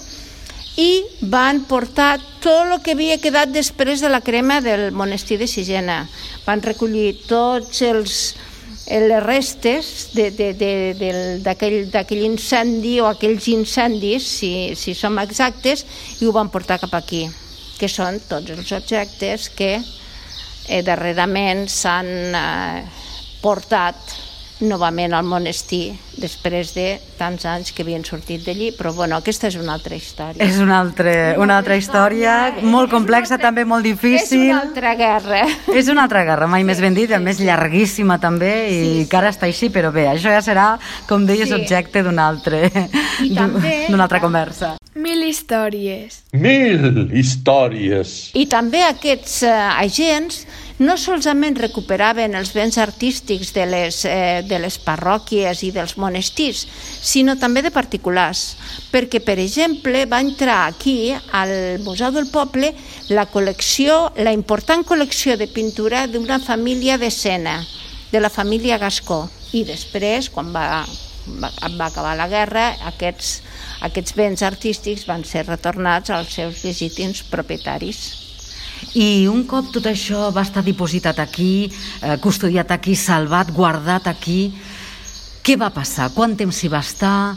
i 0.75 1.03
van 1.31 1.63
portar 1.69 2.19
tot 2.43 2.67
el 2.67 2.81
que 2.83 2.91
havia 2.95 3.17
quedat 3.21 3.51
després 3.55 4.01
de 4.03 4.09
la 4.11 4.21
crema 4.21 4.59
del 4.61 4.91
monestir 4.91 5.37
de 5.39 5.47
Sigena. 5.47 6.07
Van 6.45 6.61
recollir 6.61 7.23
tots 7.29 7.81
els, 7.85 8.35
les 8.91 9.23
restes 9.23 10.11
d'aquell 11.47 12.23
incendi 12.27 12.99
o 12.99 13.07
aquells 13.07 13.47
incendis, 13.53 14.27
si, 14.27 14.75
si 14.75 14.93
som 14.93 15.19
exactes, 15.23 15.85
i 16.19 16.27
ho 16.27 16.35
van 16.35 16.51
portar 16.51 16.79
cap 16.83 16.93
aquí, 16.99 17.25
que 17.79 17.87
són 17.91 18.19
tots 18.27 18.51
els 18.51 18.71
objectes 18.75 19.49
que 19.55 19.79
eh, 19.79 20.81
darrerament 20.83 21.69
s'han 21.71 22.35
eh, 22.35 22.83
portat 23.41 23.95
novament 24.59 25.13
al 25.15 25.25
monestir 25.27 26.04
després 26.21 26.73
de 26.75 26.87
tants 27.19 27.45
anys 27.49 27.71
que 27.75 27.83
havien 27.85 28.03
sortit 28.05 28.45
d'allí, 28.45 28.71
però 28.77 28.93
bueno, 28.95 29.17
aquesta 29.17 29.49
és 29.51 29.59
una 29.59 29.75
altra 29.75 29.95
història. 29.95 30.43
És 30.43 30.59
una 30.61 30.79
altra, 30.79 31.35
una 31.41 31.59
altra 31.59 31.75
història, 31.79 31.95
història 32.15 32.71
molt 32.71 32.91
complexa, 32.91 33.35
altra, 33.35 33.49
també 33.49 33.65
molt 33.67 33.85
difícil. 33.85 34.45
És 34.45 34.51
una 34.51 34.61
altra 34.61 34.95
guerra. 34.99 35.41
És 35.73 35.89
una 35.91 36.05
altra 36.05 36.23
guerra, 36.27 36.47
mai 36.51 36.65
més 36.67 36.81
ben 36.83 36.95
dit, 36.97 37.11
a 37.11 37.19
més 37.19 37.39
llarguíssima 37.39 38.19
també, 38.21 38.53
i 38.69 38.75
sí, 38.75 38.91
sí. 39.01 39.05
que 39.09 39.19
ara 39.19 39.31
està 39.33 39.49
així, 39.49 39.69
però 39.73 39.91
bé, 39.95 40.07
això 40.11 40.33
ja 40.33 40.41
serà, 40.45 40.67
com 41.09 41.25
deies, 41.27 41.49
sí. 41.49 41.55
objecte 41.57 42.03
d'un 42.05 42.19
altre, 42.19 42.69
d'una 43.35 44.03
altra 44.07 44.21
conversa. 44.23 44.75
Mil 44.95 45.25
històries. 45.27 46.21
Mil 46.31 47.09
històries. 47.13 48.31
I 48.33 48.45
també 48.47 48.85
aquests 48.87 49.41
eh, 49.43 49.55
agents 49.75 50.45
no 50.79 50.97
solament 50.99 51.55
recuperaven 51.59 52.35
els 52.35 52.51
béns 52.55 52.77
artístics 52.81 53.53
de 53.55 53.65
les, 53.67 54.01
eh, 54.07 54.41
de 54.47 54.59
les 54.59 54.77
parròquies 54.83 55.63
i 55.63 55.71
dels 55.75 55.95
monestirs, 56.05 56.65
sinó 57.01 57.35
també 57.41 57.65
de 57.65 57.73
particulars, 57.73 58.45
perquè, 58.93 59.19
per 59.25 59.39
exemple, 59.41 60.05
va 60.05 60.21
entrar 60.23 60.61
aquí, 60.69 61.13
al 61.33 61.81
Museu 61.85 62.13
del 62.15 62.29
Poble, 62.31 62.71
la 63.09 63.25
col·lecció, 63.31 64.11
la 64.21 64.33
important 64.37 64.85
col·lecció 64.85 65.35
de 65.41 65.49
pintura 65.51 66.05
d'una 66.07 66.39
família 66.39 66.99
de 67.01 67.11
Sena, 67.11 67.59
de 68.11 68.21
la 68.21 68.29
família 68.29 68.79
Gascó, 68.79 69.25
i 69.55 69.63
després, 69.67 70.29
quan 70.29 70.51
va, 70.55 70.85
va, 71.25 71.49
va 71.77 71.87
acabar 71.87 72.15
la 72.17 72.29
guerra, 72.31 72.67
aquests, 72.91 73.39
aquests 73.87 74.15
béns 74.17 74.43
artístics 74.45 75.07
van 75.09 75.25
ser 75.27 75.45
retornats 75.47 76.13
als 76.13 76.37
seus 76.37 76.63
legítims 76.65 77.23
propietaris. 77.31 78.05
I 78.95 79.27
un 79.31 79.43
cop 79.47 79.71
tot 79.73 79.87
això 79.89 80.29
va 80.35 80.43
estar 80.45 80.63
dipositat 80.63 81.19
aquí, 81.19 81.71
eh, 82.01 82.17
custodiat 82.23 82.71
aquí, 82.71 82.95
salvat, 82.95 83.51
guardat 83.55 84.07
aquí, 84.07 84.53
què 85.45 85.59
va 85.61 85.69
passar? 85.69 86.09
Quant 86.15 86.33
temps 86.37 86.63
hi 86.63 86.71
va 86.73 86.81
estar? 86.81 87.35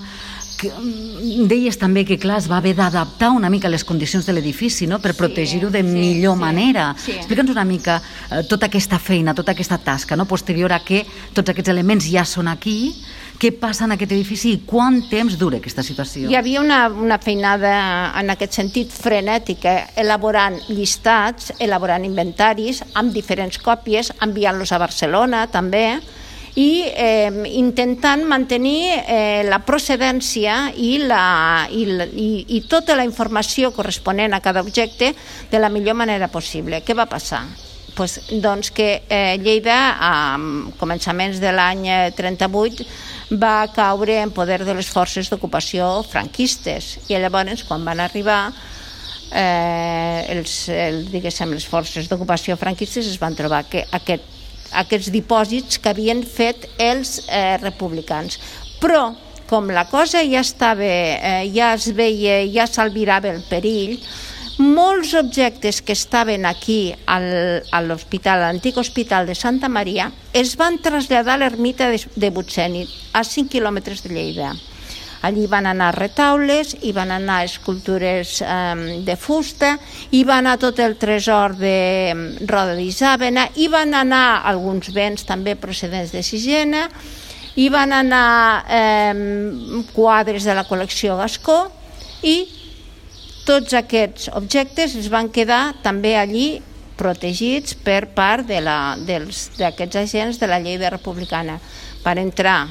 Que, 0.59 0.71
mm, 0.73 1.45
deies 1.47 1.77
també 1.79 2.07
que, 2.09 2.17
clar, 2.19 2.39
es 2.41 2.49
va 2.51 2.57
haver 2.57 2.73
d'adaptar 2.75 3.31
una 3.31 3.51
mica 3.51 3.69
les 3.69 3.85
condicions 3.85 4.27
de 4.27 4.33
l'edifici, 4.33 4.89
no?, 4.89 4.99
per 4.99 5.13
protegir-ho 5.15 5.69
de 5.71 5.85
sí, 5.85 5.93
millor 5.93 6.35
sí, 6.35 6.41
manera. 6.41 6.89
Sí. 6.99 7.13
Explica'ns 7.13 7.53
una 7.53 7.65
mica 7.69 8.01
eh, 8.31 8.43
tota 8.49 8.67
aquesta 8.67 8.99
feina, 8.99 9.35
tota 9.35 9.53
aquesta 9.53 9.79
tasca, 9.79 10.17
no?, 10.17 10.25
posterior 10.25 10.73
a 10.73 10.81
que 10.81 11.05
tots 11.37 11.53
aquests 11.53 11.71
elements 11.71 12.09
ja 12.11 12.25
són 12.25 12.49
aquí, 12.49 12.97
què 13.39 13.53
passa 13.55 13.85
en 13.85 13.95
aquest 13.95 14.11
edifici 14.17 14.57
i 14.57 14.61
quant 14.67 14.99
temps 15.07 15.37
dura 15.39 15.61
aquesta 15.61 15.85
situació? 15.87 16.27
Hi 16.27 16.35
havia 16.35 16.59
una, 16.65 16.89
una 16.89 17.21
feinada 17.23 18.11
en 18.19 18.33
aquest 18.35 18.57
sentit 18.59 18.91
frenètica, 18.91 19.93
elaborant 19.95 20.59
llistats, 20.73 21.53
elaborant 21.61 22.09
inventaris 22.09 22.83
amb 22.99 23.15
diferents 23.15 23.61
còpies, 23.63 24.11
enviant-los 24.27 24.73
a 24.75 24.81
Barcelona 24.83 25.47
també, 25.53 26.01
i 26.59 26.83
eh, 26.91 27.31
intentant 27.55 28.25
mantenir 28.27 28.91
eh, 29.07 29.45
la 29.47 29.61
procedència 29.63 30.73
i, 30.75 30.97
la, 31.07 31.69
i, 31.71 31.85
i, 31.87 32.29
i 32.57 32.61
tota 32.67 32.97
la 32.99 33.07
informació 33.07 33.71
corresponent 33.77 34.35
a 34.35 34.43
cada 34.43 34.65
objecte 34.67 35.13
de 35.51 35.61
la 35.63 35.71
millor 35.71 35.95
manera 35.95 36.27
possible. 36.33 36.83
Què 36.83 36.97
va 36.99 37.07
passar? 37.07 37.45
Pues, 37.95 38.19
doncs 38.43 38.73
que 38.75 38.89
eh, 39.11 39.39
Lleida, 39.43 39.77
a 39.99 40.13
començaments 40.79 41.39
de 41.43 41.53
l'any 41.55 41.87
38, 42.19 42.87
va 43.39 43.69
caure 43.75 44.19
en 44.23 44.35
poder 44.35 44.65
de 44.65 44.75
les 44.75 44.91
forces 44.91 45.31
d'ocupació 45.31 46.03
franquistes 46.07 46.97
i 47.07 47.19
llavors 47.19 47.63
quan 47.69 47.87
van 47.87 48.03
arribar 48.03 48.41
eh, 49.31 50.27
els, 50.35 50.57
el, 50.73 51.05
diguéssim, 51.13 51.55
les 51.55 51.67
forces 51.67 52.09
d'ocupació 52.11 52.57
franquistes 52.57 53.07
es 53.07 53.19
van 53.21 53.37
trobar 53.39 53.65
que 53.69 53.85
aquest, 53.93 54.38
aquests 54.73 55.11
dipòsits 55.15 55.81
que 55.81 55.93
havien 55.93 56.23
fet 56.23 56.69
els 56.79 57.19
eh, 57.29 57.57
republicans. 57.63 58.39
Però, 58.83 59.13
com 59.49 59.71
la 59.73 59.87
cosa 59.89 60.23
ja 60.25 60.43
estava, 60.45 60.85
eh, 60.85 61.51
ja 61.55 61.73
es 61.75 61.89
veia, 61.97 62.43
ja 62.53 62.69
s'albirava 62.69 63.33
el 63.33 63.43
perill, 63.49 63.99
molts 64.59 65.15
objectes 65.15 65.81
que 65.83 65.95
estaven 65.95 66.45
aquí 66.45 66.95
al, 67.07 67.63
a 67.71 67.81
l'hospital, 67.81 68.43
a 68.43 68.49
l'antic 68.51 68.77
hospital 68.77 69.27
de 69.27 69.37
Santa 69.39 69.69
Maria, 69.71 70.11
es 70.35 70.57
van 70.59 70.81
traslladar 70.83 71.37
a 71.37 71.43
l'ermita 71.45 71.89
de, 71.93 72.03
de 72.17 72.31
Butseni, 72.35 72.83
a 73.15 73.23
5 73.23 73.55
quilòmetres 73.55 74.03
de 74.03 74.11
Lleida. 74.15 74.57
Allí 75.23 75.49
van 75.51 75.67
anar 75.67 75.91
retaules, 75.97 76.77
hi 76.83 76.93
van 76.95 77.11
anar 77.11 77.41
escultures 77.47 78.39
eh, 78.43 79.01
de 79.05 79.17
fusta, 79.19 79.73
hi 80.15 80.23
va 80.25 80.39
anar 80.39 80.59
tot 80.63 80.79
el 80.79 80.95
tresor 81.01 81.57
de 81.59 82.15
roda 82.47 82.77
d'Isàbena, 82.79 83.49
hi 83.59 83.67
van 83.73 83.97
anar 83.99 84.43
alguns 84.47 84.93
béns 84.95 85.27
també 85.27 85.57
procedents 85.59 86.15
de 86.15 86.23
Sigena, 86.23 86.87
hi 87.59 87.67
van 87.75 87.93
anar 87.93 88.65
eh, 88.71 89.83
quadres 89.91 90.47
de 90.47 90.55
la 90.55 90.67
col·lecció 90.69 91.19
Gascó 91.19 91.65
i 92.23 92.37
tots 93.49 93.75
aquests 93.75 94.29
objectes 94.39 94.95
es 94.95 95.09
van 95.11 95.33
quedar 95.35 95.73
també 95.83 96.15
allí 96.21 96.61
protegits 96.99 97.77
per 97.87 98.11
part 98.15 98.47
d'aquests 98.47 99.99
agents 100.03 100.39
de 100.39 100.49
la 100.51 100.59
llei 100.61 100.79
de 100.79 100.91
republicana. 100.91 101.59
Van 102.05 102.19
entrar 102.19 102.67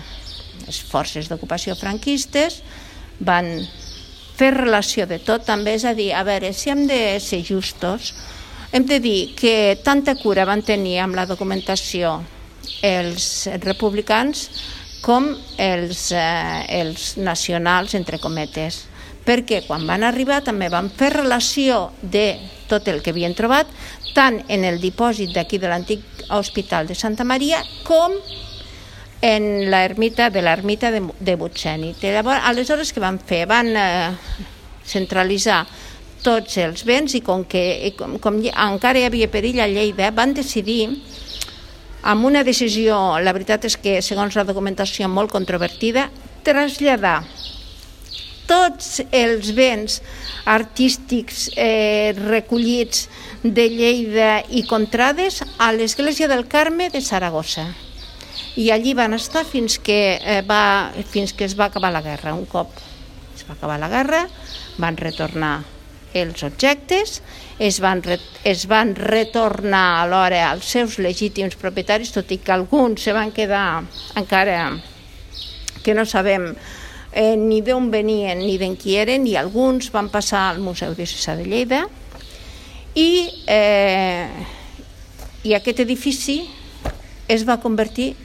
les 0.67 0.81
forces 0.83 1.29
d'ocupació 1.31 1.75
franquistes, 1.79 2.61
van 3.19 3.49
fer 4.37 4.51
relació 4.53 5.07
de 5.09 5.17
tot, 5.17 5.45
també 5.47 5.73
és 5.79 5.85
a 5.87 5.95
dir, 5.97 6.11
a 6.13 6.23
veure, 6.27 6.53
si 6.53 6.69
hem 6.69 6.85
de 6.89 7.17
ser 7.23 7.41
justos, 7.47 8.13
hem 8.71 8.85
de 8.85 8.99
dir 9.01 9.33
que 9.35 9.79
tanta 9.83 10.17
cura 10.19 10.45
van 10.45 10.61
tenir 10.61 10.99
amb 11.01 11.17
la 11.17 11.25
documentació 11.25 12.19
els 12.85 13.47
republicans 13.63 14.49
com 15.01 15.29
els, 15.57 16.11
eh, 16.11 16.81
els 16.81 17.15
nacionals, 17.17 17.95
entre 17.95 18.19
cometes. 18.19 18.83
Perquè 19.25 19.63
quan 19.67 19.85
van 19.87 20.03
arribar 20.03 20.41
també 20.43 20.69
van 20.69 20.89
fer 20.89 21.11
relació 21.13 21.91
de 22.01 22.37
tot 22.67 22.87
el 22.87 23.01
que 23.01 23.11
havien 23.11 23.35
trobat, 23.35 23.67
tant 24.13 24.41
en 24.47 24.63
el 24.65 24.79
dipòsit 24.81 25.33
d'aquí 25.35 25.59
de 25.61 25.69
l'antic 25.69 26.03
hospital 26.29 26.87
de 26.87 26.95
Santa 26.95 27.23
Maria 27.23 27.61
com 27.83 28.13
en 29.21 29.69
l'ermita 29.71 30.29
de 30.29 30.41
l'ermita 30.41 30.91
de, 30.91 31.01
de 31.19 31.35
Butseni. 31.35 31.95
Llavors, 32.01 32.43
aleshores 32.45 32.93
què 32.93 33.01
van 33.01 33.17
fer? 33.19 33.45
Van 33.49 33.73
eh, 33.73 34.13
centralitzar 34.85 35.63
tots 36.23 36.57
els 36.61 36.83
béns 36.85 37.15
i 37.17 37.21
com 37.25 37.45
que 37.47 37.93
com, 37.97 38.17
com 38.21 38.39
encara 38.41 38.99
hi 38.99 39.07
havia 39.07 39.29
perill 39.31 39.61
a 39.63 39.67
Lleida, 39.69 40.11
van 40.11 40.33
decidir 40.37 40.89
amb 42.07 42.25
una 42.25 42.43
decisió, 42.43 43.17
la 43.19 43.33
veritat 43.35 43.67
és 43.67 43.77
que 43.81 43.99
segons 44.05 44.35
la 44.37 44.45
documentació 44.47 45.09
molt 45.09 45.31
controvertida, 45.33 46.07
traslladar 46.45 47.21
tots 48.47 49.01
els 49.11 49.49
béns 49.51 49.99
artístics 50.47 51.49
eh, 51.55 52.13
recollits 52.15 53.09
de 53.43 53.67
Lleida 53.73 54.37
i 54.47 54.63
Contrades 54.69 55.41
a 55.59 55.73
l'Església 55.75 56.31
del 56.31 56.47
Carme 56.47 56.87
de 56.93 57.03
Saragossa. 57.03 57.67
I 58.57 58.71
allí 58.71 58.93
van 58.97 59.13
estar 59.13 59.45
fins 59.45 59.77
que, 59.79 60.17
eh, 60.17 60.41
va, 60.41 60.91
fins 61.09 61.33
que 61.33 61.45
es 61.45 61.57
va 61.57 61.67
acabar 61.69 61.91
la 61.93 62.01
guerra. 62.01 62.33
Un 62.33 62.45
cop 62.45 62.71
es 63.35 63.45
va 63.47 63.53
acabar 63.53 63.79
la 63.79 63.89
guerra, 63.89 64.27
van 64.77 64.97
retornar 64.97 65.63
els 66.13 66.43
objectes, 66.43 67.21
es 67.59 67.79
van, 67.79 68.01
re, 68.03 68.17
es 68.43 68.65
van 68.69 68.95
retornar 68.95 70.01
alhora 70.01 70.49
als 70.49 70.65
seus 70.65 70.97
legítims 70.97 71.57
propietaris, 71.59 72.13
tot 72.15 72.31
i 72.31 72.39
que 72.41 72.53
alguns 72.53 73.03
se 73.03 73.13
van 73.13 73.31
quedar 73.35 73.83
encara 74.17 74.77
que 75.83 75.93
no 75.93 76.05
sabem 76.05 76.49
eh, 77.11 77.35
ni 77.37 77.61
d'on 77.61 77.91
venien 77.91 78.39
ni 78.41 78.57
d'en 78.57 78.75
qui 78.79 78.97
eren, 78.97 79.27
i 79.27 79.37
alguns 79.37 79.91
van 79.93 80.09
passar 80.13 80.47
al 80.49 80.61
Museu 80.63 80.95
Diocesà 80.97 81.37
de 81.37 81.45
Lleida, 81.47 81.85
i, 82.97 83.29
eh, 83.45 84.27
i 85.45 85.53
aquest 85.53 85.83
edifici 85.85 86.41
es 87.27 87.43
va 87.45 87.59
convertir 87.61 88.15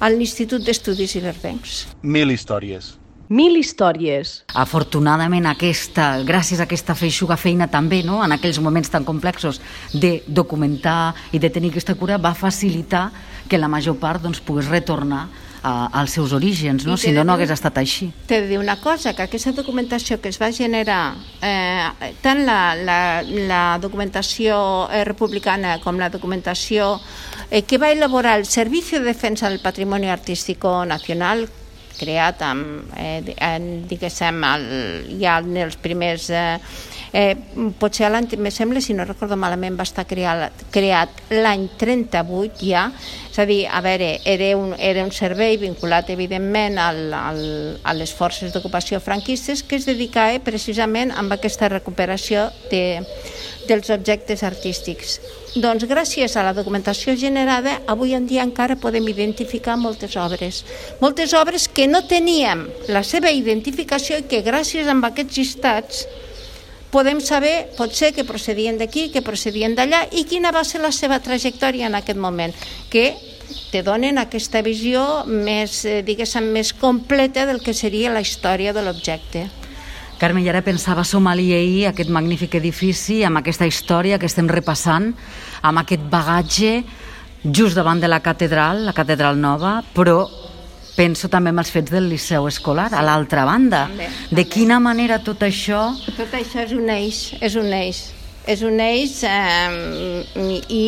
en 0.00 0.18
l'Institut 0.18 0.64
d'Estudis 0.64 1.14
Ilerdencs. 1.18 1.84
Mil 2.02 2.32
històries. 2.34 2.94
Mil 3.28 3.56
històries. 3.56 4.42
Afortunadament, 4.52 5.46
aquesta, 5.48 6.10
gràcies 6.28 6.60
a 6.60 6.66
aquesta 6.68 6.94
feixuga 6.94 7.38
feina 7.40 7.70
també, 7.72 8.02
no? 8.04 8.18
en 8.24 8.34
aquells 8.36 8.60
moments 8.60 8.92
tan 8.92 9.06
complexos 9.06 9.62
de 9.94 10.18
documentar 10.26 11.14
i 11.32 11.40
de 11.40 11.48
tenir 11.50 11.72
aquesta 11.72 11.96
cura, 11.96 12.18
va 12.20 12.34
facilitar 12.36 13.08
que 13.48 13.58
la 13.58 13.70
major 13.72 13.96
part 13.96 14.20
doncs, 14.22 14.42
pogués 14.44 14.68
retornar 14.68 15.28
a, 15.64 15.86
als 15.86 16.12
seus 16.12 16.32
orígens, 16.36 16.84
no? 16.84 16.96
si 16.96 17.10
no, 17.10 17.24
no 17.24 17.34
hagués 17.34 17.50
estat 17.54 17.80
així. 17.80 18.10
T'he 18.28 18.42
de 18.44 18.50
dir 18.52 18.60
una 18.60 18.76
cosa, 18.82 19.14
que 19.16 19.24
aquesta 19.24 19.54
documentació 19.56 20.20
que 20.20 20.28
es 20.28 20.38
va 20.40 20.52
generar, 20.52 21.16
eh, 21.40 22.12
tant 22.22 22.44
la, 22.44 22.76
la, 22.76 22.98
la 23.24 23.62
documentació 23.80 24.60
eh, 24.92 25.02
republicana 25.08 25.78
com 25.80 25.98
la 25.98 26.10
documentació 26.12 26.98
eh, 27.50 27.64
que 27.64 27.80
va 27.80 27.90
elaborar 27.96 28.38
el 28.38 28.44
Servicio 28.46 29.00
de 29.00 29.06
Defensa 29.06 29.48
del 29.48 29.60
Patrimonio 29.64 30.12
Artístico 30.12 30.84
Nacional, 30.84 31.48
creat 31.98 32.42
amb, 32.46 32.90
eh, 32.98 33.34
en, 33.38 33.70
diguéssim, 33.90 34.42
el, 34.54 34.66
ja 35.22 35.38
en 35.42 35.62
els 35.68 35.78
primers... 35.80 36.30
Eh, 36.30 36.58
eh, 37.14 37.36
potser 37.78 38.10
me 38.36 38.50
sembla, 38.50 38.80
si 38.80 38.92
no 38.92 39.04
recordo 39.06 39.36
malament, 39.36 39.76
va 39.78 39.86
estar 39.86 40.04
creat, 40.04 40.64
creat 40.74 41.20
l'any 41.30 41.68
38 41.78 42.58
ja, 42.66 42.88
és 43.30 43.38
a 43.38 43.46
dir, 43.46 43.60
a 43.70 43.80
veure, 43.80 44.18
era 44.24 44.50
un, 44.58 44.74
era 44.78 45.04
un 45.06 45.12
servei 45.14 45.56
vinculat, 45.56 46.10
evidentment, 46.10 46.76
al, 46.82 47.14
al, 47.14 47.40
a 47.84 47.94
les 47.94 48.12
forces 48.12 48.52
d'ocupació 48.52 48.98
franquistes 49.00 49.62
que 49.62 49.78
es 49.78 49.86
dedicava 49.86 50.42
precisament 50.42 51.14
amb 51.14 51.38
aquesta 51.38 51.70
recuperació 51.70 52.48
de, 52.72 53.04
dels 53.70 53.94
objectes 53.94 54.42
artístics. 54.42 55.20
Doncs 55.54 55.84
gràcies 55.86 56.32
a 56.34 56.42
la 56.42 56.50
documentació 56.50 57.12
generada, 57.14 57.76
avui 57.86 58.16
en 58.16 58.24
dia 58.26 58.42
encara 58.42 58.74
podem 58.74 59.06
identificar 59.12 59.76
moltes 59.78 60.16
obres. 60.18 60.64
Moltes 60.98 61.30
obres 61.38 61.68
que 61.70 61.86
no 61.86 62.00
teníem 62.10 62.64
la 62.90 63.04
seva 63.06 63.30
identificació 63.30 64.18
i 64.18 64.26
que 64.26 64.42
gràcies 64.42 64.90
a 64.90 64.96
aquests 64.98 65.38
llistats 65.38 66.02
podem 66.90 67.20
saber, 67.22 67.70
potser, 67.78 68.10
que 68.14 68.26
procedien 68.26 68.78
d'aquí, 68.78 69.12
que 69.14 69.22
procedien 69.22 69.78
d'allà 69.78 70.08
i 70.10 70.26
quina 70.26 70.50
va 70.54 70.64
ser 70.66 70.82
la 70.82 70.90
seva 70.90 71.20
trajectòria 71.22 71.86
en 71.86 71.94
aquest 71.94 72.18
moment, 72.18 72.54
que 72.90 73.12
te 73.70 73.82
donen 73.86 74.18
aquesta 74.18 74.62
visió 74.62 75.22
més, 75.26 75.84
eh, 75.84 76.02
diguéssim, 76.02 76.50
més 76.50 76.72
completa 76.74 77.46
del 77.46 77.62
que 77.62 77.74
seria 77.74 78.10
la 78.10 78.22
història 78.22 78.72
de 78.72 78.82
l'objecte. 78.82 79.50
Carme, 80.18 80.44
i 80.44 80.48
ara 80.48 80.62
pensava 80.62 81.02
som 81.04 81.26
a 81.26 81.34
l'IEI, 81.34 81.88
aquest 81.90 82.10
magnífic 82.14 82.54
edifici, 82.60 83.22
amb 83.26 83.40
aquesta 83.40 83.66
història 83.66 84.18
que 84.18 84.28
estem 84.30 84.46
repassant, 84.50 85.10
amb 85.62 85.82
aquest 85.82 86.04
bagatge 86.10 86.76
just 87.44 87.74
davant 87.76 88.00
de 88.00 88.08
la 88.08 88.20
catedral, 88.22 88.84
la 88.86 88.94
catedral 88.96 89.40
nova, 89.40 89.80
però 89.94 90.22
penso 90.94 91.28
també 91.28 91.50
en 91.50 91.58
els 91.58 91.72
fets 91.74 91.90
del 91.90 92.06
Liceu 92.08 92.46
Escolar, 92.48 92.92
a 92.94 93.02
l'altra 93.02 93.44
banda. 93.44 93.88
També, 93.90 94.06
també. 94.06 94.36
De 94.38 94.44
quina 94.48 94.78
manera 94.80 95.18
tot 95.18 95.42
això... 95.42 95.88
Tot 96.14 96.38
això 96.38 96.62
és 96.62 96.76
un 96.76 96.88
eix, 96.94 97.24
és 97.42 97.58
un 97.58 97.72
eix. 97.74 98.04
És 98.46 98.60
un 98.62 98.78
eix 98.80 99.22
eh, 99.24 100.54
i 100.68 100.86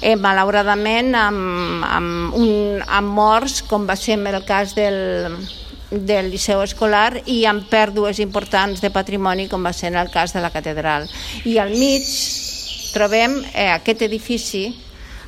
eh, 0.00 0.16
malauradament 0.16 1.14
amb, 1.14 1.84
amb, 1.86 2.36
un, 2.40 2.82
amb 2.82 3.14
morts, 3.14 3.60
com 3.68 3.86
va 3.86 3.96
ser 4.00 4.16
en 4.18 4.26
el 4.32 4.42
cas 4.48 4.74
del, 4.74 4.96
del 5.90 6.30
Liceu 6.30 6.62
Escolar 6.62 7.22
i 7.26 7.44
amb 7.50 7.66
pèrdues 7.70 8.20
importants 8.22 8.80
de 8.80 8.92
patrimoni 8.94 9.48
com 9.50 9.64
va 9.66 9.72
ser 9.74 9.90
en 9.90 9.98
el 10.00 10.10
cas 10.10 10.32
de 10.32 10.40
la 10.40 10.52
catedral. 10.54 11.08
I 11.44 11.58
al 11.58 11.74
mig 11.74 12.06
trobem 12.94 13.40
eh, 13.54 13.70
aquest 13.74 14.06
edifici 14.06 14.68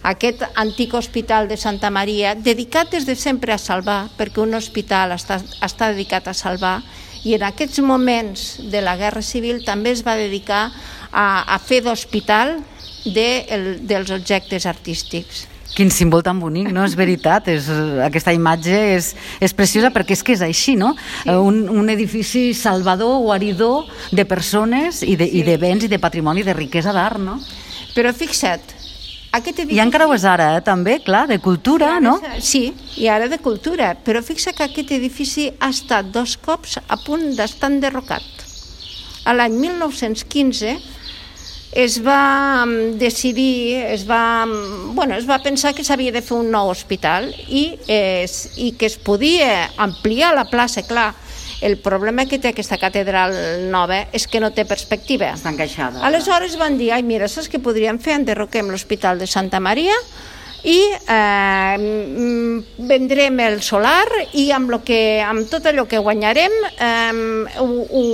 aquest 0.02 0.42
antic 0.58 0.94
hospital 0.94 1.46
de 1.48 1.56
Santa 1.56 1.90
Maria, 1.90 2.34
dedicat 2.34 2.90
des 2.90 3.06
de 3.06 3.14
sempre 3.14 3.54
a 3.54 3.58
salvar, 3.58 4.08
perquè 4.18 4.42
un 4.42 4.54
hospital 4.58 5.14
està, 5.14 5.38
està 5.62 5.92
dedicat 5.92 6.26
a 6.26 6.34
salvar, 6.34 6.80
i 7.22 7.36
en 7.36 7.44
aquests 7.46 7.78
moments 7.86 8.56
de 8.72 8.82
la 8.82 8.96
Guerra 8.98 9.22
Civil 9.22 9.62
també 9.64 9.92
es 9.94 10.02
va 10.02 10.18
dedicar 10.18 10.64
a, 11.12 11.44
a 11.46 11.58
fer 11.62 11.82
d'hospital 11.86 12.58
de, 13.04 13.46
el, 13.46 13.66
dels 13.86 14.10
objectes 14.10 14.66
artístics. 14.66 15.46
Quin 15.72 15.88
símbol 15.88 16.20
tan 16.24 16.40
bonic, 16.40 16.68
no? 16.74 16.84
És 16.84 16.96
veritat, 16.98 17.48
és, 17.48 17.68
aquesta 18.04 18.34
imatge 18.36 18.76
és, 18.92 19.12
és 19.40 19.54
preciosa 19.56 19.88
perquè 19.94 20.12
és 20.16 20.22
que 20.22 20.34
és 20.36 20.44
així, 20.44 20.76
no? 20.76 20.92
Sí. 20.98 21.30
Eh, 21.32 21.38
un, 21.38 21.64
un 21.72 21.88
edifici 21.92 22.50
salvador, 22.56 23.22
guaridor 23.24 23.88
de 24.12 24.26
persones 24.28 25.00
i 25.00 25.16
de, 25.16 25.30
sí. 25.30 25.40
i 25.40 25.46
de 25.48 25.56
béns 25.62 25.88
i 25.88 25.90
de 25.92 26.00
patrimoni, 26.02 26.44
de 26.44 26.56
riquesa 26.58 26.92
d'art, 26.92 27.20
no? 27.22 27.38
Però 27.96 28.12
fixa't, 28.16 28.76
aquest 29.32 29.62
edifici... 29.62 29.78
I 29.78 29.82
encara 29.86 30.04
ho 30.04 30.12
és 30.12 30.26
ara, 30.28 30.50
eh, 30.58 30.62
també, 30.64 30.98
clar, 31.00 31.24
de 31.30 31.38
cultura, 31.40 31.94
no? 32.04 32.18
Sí, 32.44 32.66
i 33.00 33.08
ara 33.08 33.30
de 33.32 33.38
cultura, 33.40 33.94
però 34.04 34.20
fixa 34.24 34.52
que 34.52 34.66
aquest 34.66 34.92
edifici 34.92 35.48
ha 35.58 35.70
estat 35.72 36.12
dos 36.12 36.36
cops 36.36 36.76
a 36.84 36.98
punt 37.00 37.30
d'estar 37.38 37.72
enderrocat. 37.72 38.44
A 39.24 39.32
l'any 39.32 39.56
1915 39.56 40.76
es 41.72 41.98
va 42.04 42.66
mm, 42.66 42.98
decidir, 43.00 43.76
es 43.88 44.08
va, 44.08 44.44
mm, 44.46 44.94
bueno, 44.94 45.16
es 45.16 45.28
va 45.28 45.40
pensar 45.42 45.74
que 45.74 45.84
s'havia 45.84 46.12
de 46.12 46.22
fer 46.22 46.36
un 46.36 46.50
nou 46.52 46.68
hospital 46.70 47.30
i, 47.48 47.78
es, 47.88 48.52
i 48.60 48.72
que 48.76 48.86
es 48.86 48.98
podia 49.00 49.70
ampliar 49.80 50.34
la 50.36 50.44
plaça, 50.50 50.84
clar, 50.84 51.14
el 51.62 51.78
problema 51.78 52.26
que 52.26 52.40
té 52.42 52.50
aquesta 52.50 52.76
catedral 52.76 53.32
nova 53.70 54.02
és 54.12 54.26
que 54.26 54.40
no 54.42 54.50
té 54.50 54.66
perspectiva. 54.66 55.30
Està 55.32 55.52
encaixada. 55.54 56.02
Aleshores 56.04 56.58
van 56.58 56.76
dir, 56.76 56.90
ai, 56.92 57.04
mira, 57.06 57.30
saps 57.30 57.48
què 57.48 57.62
podríem 57.62 58.02
fer? 58.02 58.18
Enderroquem 58.18 58.68
l'Hospital 58.68 59.22
de 59.22 59.30
Santa 59.30 59.62
Maria 59.62 59.94
i 60.62 60.78
eh, 60.94 61.76
mm, 61.78 62.86
vendrem 62.86 63.40
el 63.42 63.62
solar 63.62 64.06
i 64.38 64.50
amb, 64.54 64.70
lo 64.70 64.78
que, 64.86 65.18
amb 65.22 65.48
tot 65.50 65.66
allò 65.66 65.88
que 65.90 65.98
guanyarem 65.98 66.54
eh, 66.70 67.56
ho, 67.58 67.66
ho, 67.90 68.04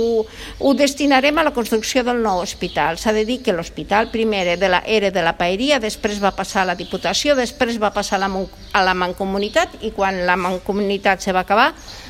ho 0.57 0.73
destinarem 0.73 1.37
a 1.37 1.45
la 1.45 1.53
construcció 1.53 2.03
del 2.03 2.23
nou 2.25 2.41
hospital. 2.41 2.97
S'ha 2.97 3.13
de 3.13 3.25
dir 3.27 3.39
que 3.45 3.53
l'hospital 3.53 4.09
primer 4.09 4.41
era 4.47 4.57
de, 4.57 4.71
la, 4.73 4.81
era 4.85 5.13
de 5.13 5.25
la 5.25 5.35
Paeria, 5.37 5.79
després 5.79 6.21
va 6.23 6.33
passar 6.33 6.63
a 6.63 6.71
la 6.71 6.77
Diputació, 6.79 7.37
després 7.37 7.77
va 7.81 7.93
passar 7.93 8.17
a 8.17 8.25
la, 8.25 8.31
a 8.73 8.83
la 8.85 8.97
Mancomunitat 8.97 9.77
i 9.85 9.93
quan 9.93 10.25
la 10.25 10.37
Mancomunitat 10.39 11.21
se 11.21 11.35
va 11.35 11.45
acabar 11.45 11.69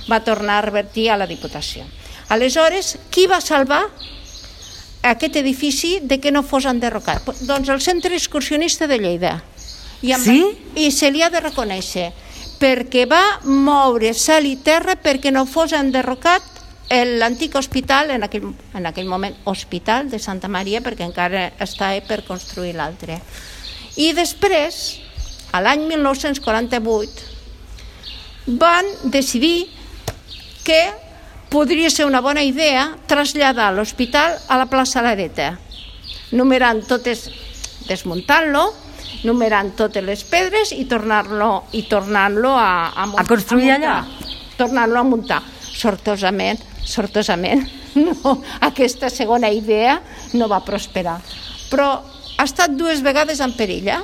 va 0.10 0.23
tornar 0.23 0.60
a 0.60 0.67
revertir 0.69 1.10
a 1.12 1.19
la 1.19 1.28
Diputació. 1.28 1.84
Aleshores, 2.30 2.95
qui 3.12 3.28
va 3.28 3.41
salvar 3.41 3.84
aquest 5.04 5.36
edifici 5.39 5.97
de 5.99 6.19
que 6.23 6.32
no 6.32 6.43
fos 6.47 6.67
enderrocat? 6.69 7.28
Doncs 7.43 7.69
el 7.69 7.82
Centre 7.84 8.15
Excursionista 8.15 8.88
de 8.88 8.99
Lleida 9.04 9.39
i, 10.01 10.13
amb, 10.15 10.23
sí? 10.23 10.57
I 10.79 10.91
se 10.95 11.12
li 11.12 11.23
ha 11.23 11.29
de 11.29 11.41
reconèixer, 11.43 12.12
perquè 12.59 13.05
va 13.09 13.39
moure 13.45 14.13
cel 14.13 14.45
i 14.47 14.55
terra 14.63 14.95
perquè 14.99 15.31
no 15.31 15.45
fos 15.47 15.73
enderrocat 15.75 16.43
l'antic 16.89 17.53
hospital, 17.55 18.09
en 18.15 18.23
aquell, 18.25 18.47
en 18.73 18.85
aquell 18.89 19.05
moment 19.05 19.35
hospital 19.45 20.09
de 20.09 20.17
Santa 20.19 20.47
Maria, 20.49 20.81
perquè 20.81 21.05
encara 21.05 21.51
estava 21.62 21.99
per 22.07 22.23
construir 22.25 22.73
l'altre. 22.73 23.19
I 23.99 24.13
després, 24.17 24.99
a 25.53 25.62
l'any 25.62 25.85
1948, 25.85 27.27
van 28.57 28.89
decidir 29.13 29.69
que 30.65 30.81
podria 31.49 31.89
ser 31.93 32.05
una 32.05 32.21
bona 32.21 32.41
idea 32.45 32.97
traslladar 33.09 33.73
l'hospital 33.73 34.38
a 34.47 34.57
la 34.57 34.65
plaça 34.69 35.01
Lareta, 35.05 35.59
numerant 36.31 36.81
totes, 36.89 37.29
desmuntant-lo, 37.85 38.88
numerant 39.24 39.74
totes 39.78 40.04
les 40.06 40.24
pedres 40.28 40.74
i 40.76 40.86
tornar-lo 40.89 41.65
i 41.78 41.84
tornant-lo 41.89 42.54
a, 42.56 42.72
a, 42.93 43.08
a 43.17 43.26
construir 43.28 43.74
a 43.74 43.80
allà? 43.80 43.98
tornant-lo 44.58 45.00
a 45.00 45.08
muntar. 45.08 45.41
Sortosament, 45.80 46.60
sortosament 46.84 47.63
no, 48.06 48.39
aquesta 48.65 49.10
segona 49.10 49.50
idea 49.54 50.00
no 50.34 50.50
va 50.52 50.63
prosperar. 50.65 51.19
Però 51.69 51.91
ha 52.39 52.48
estat 52.48 52.76
dues 52.76 53.04
vegades 53.06 53.39
en 53.43 53.54
perill 53.58 53.88
eh? 53.91 54.02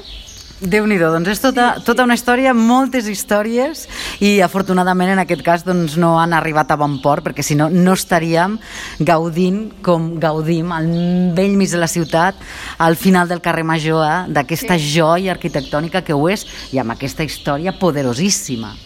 Déu 0.62 0.86
nhi 0.88 0.96
doncs 1.02 1.28
és 1.34 1.42
tota, 1.44 1.66
tota 1.84 2.06
una 2.08 2.16
història, 2.16 2.54
moltes 2.56 3.10
històries 3.12 3.86
i 4.24 4.40
afortunadament 4.46 5.12
en 5.12 5.22
aquest 5.26 5.44
cas 5.44 5.66
doncs, 5.68 5.98
no 6.00 6.16
han 6.20 6.34
arribat 6.34 6.72
a 6.72 6.80
bon 6.80 7.00
port 7.04 7.26
perquè 7.26 7.44
si 7.44 7.58
no 7.60 7.68
no 7.70 7.96
estaríem 7.98 8.58
gaudint 9.00 9.68
com 9.84 10.14
gaudim 10.22 10.72
al 10.72 10.88
vell 11.36 11.60
mig 11.60 11.72
de 11.72 11.82
la 11.82 11.92
ciutat 11.92 12.40
al 12.80 12.96
final 12.96 13.28
del 13.28 13.44
carrer 13.44 13.68
Major 13.68 14.06
eh, 14.08 14.16
d'aquesta 14.32 14.80
sí. 14.80 14.96
joia 14.96 15.36
arquitectònica 15.36 16.06
que 16.06 16.16
ho 16.16 16.30
és 16.32 16.48
i 16.72 16.80
amb 16.80 16.96
aquesta 16.96 17.28
història 17.28 17.76
poderosíssima. 17.76 18.85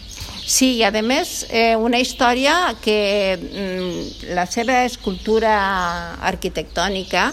Sí, 0.50 0.80
i 0.80 0.82
a 0.82 0.90
més 0.90 1.44
eh, 1.46 1.76
una 1.78 2.00
història 2.02 2.72
que 2.82 3.38
mm, 3.38 4.32
la 4.34 4.48
seva 4.50 4.80
escultura 4.82 5.52
arquitectònica 6.26 7.28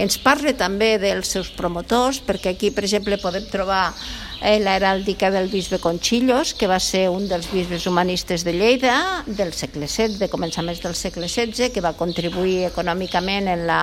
ens 0.00 0.16
parla 0.24 0.54
també 0.56 0.94
dels 1.02 1.34
seus 1.36 1.50
promotors, 1.52 2.22
perquè 2.24 2.54
aquí, 2.54 2.70
per 2.72 2.86
exemple, 2.86 3.20
podem 3.20 3.44
trobar 3.52 3.90
era 4.42 4.92
el 4.92 5.04
dique 5.04 5.30
del 5.30 5.48
bisbe 5.48 5.78
Conchillos, 5.78 6.54
que 6.54 6.66
va 6.66 6.80
ser 6.80 7.08
un 7.10 7.28
dels 7.30 7.46
bisbes 7.52 7.86
humanistes 7.86 8.42
de 8.42 8.52
Lleida 8.52 9.22
del 9.26 9.52
segle 9.54 9.86
XVI, 9.86 10.18
de 10.18 10.28
començaments 10.28 10.82
del 10.82 10.96
segle 10.98 11.28
XVI, 11.28 11.70
que 11.70 11.80
va 11.80 11.94
contribuir 11.94 12.66
econòmicament 12.72 13.48
en 13.52 13.66
la 13.68 13.82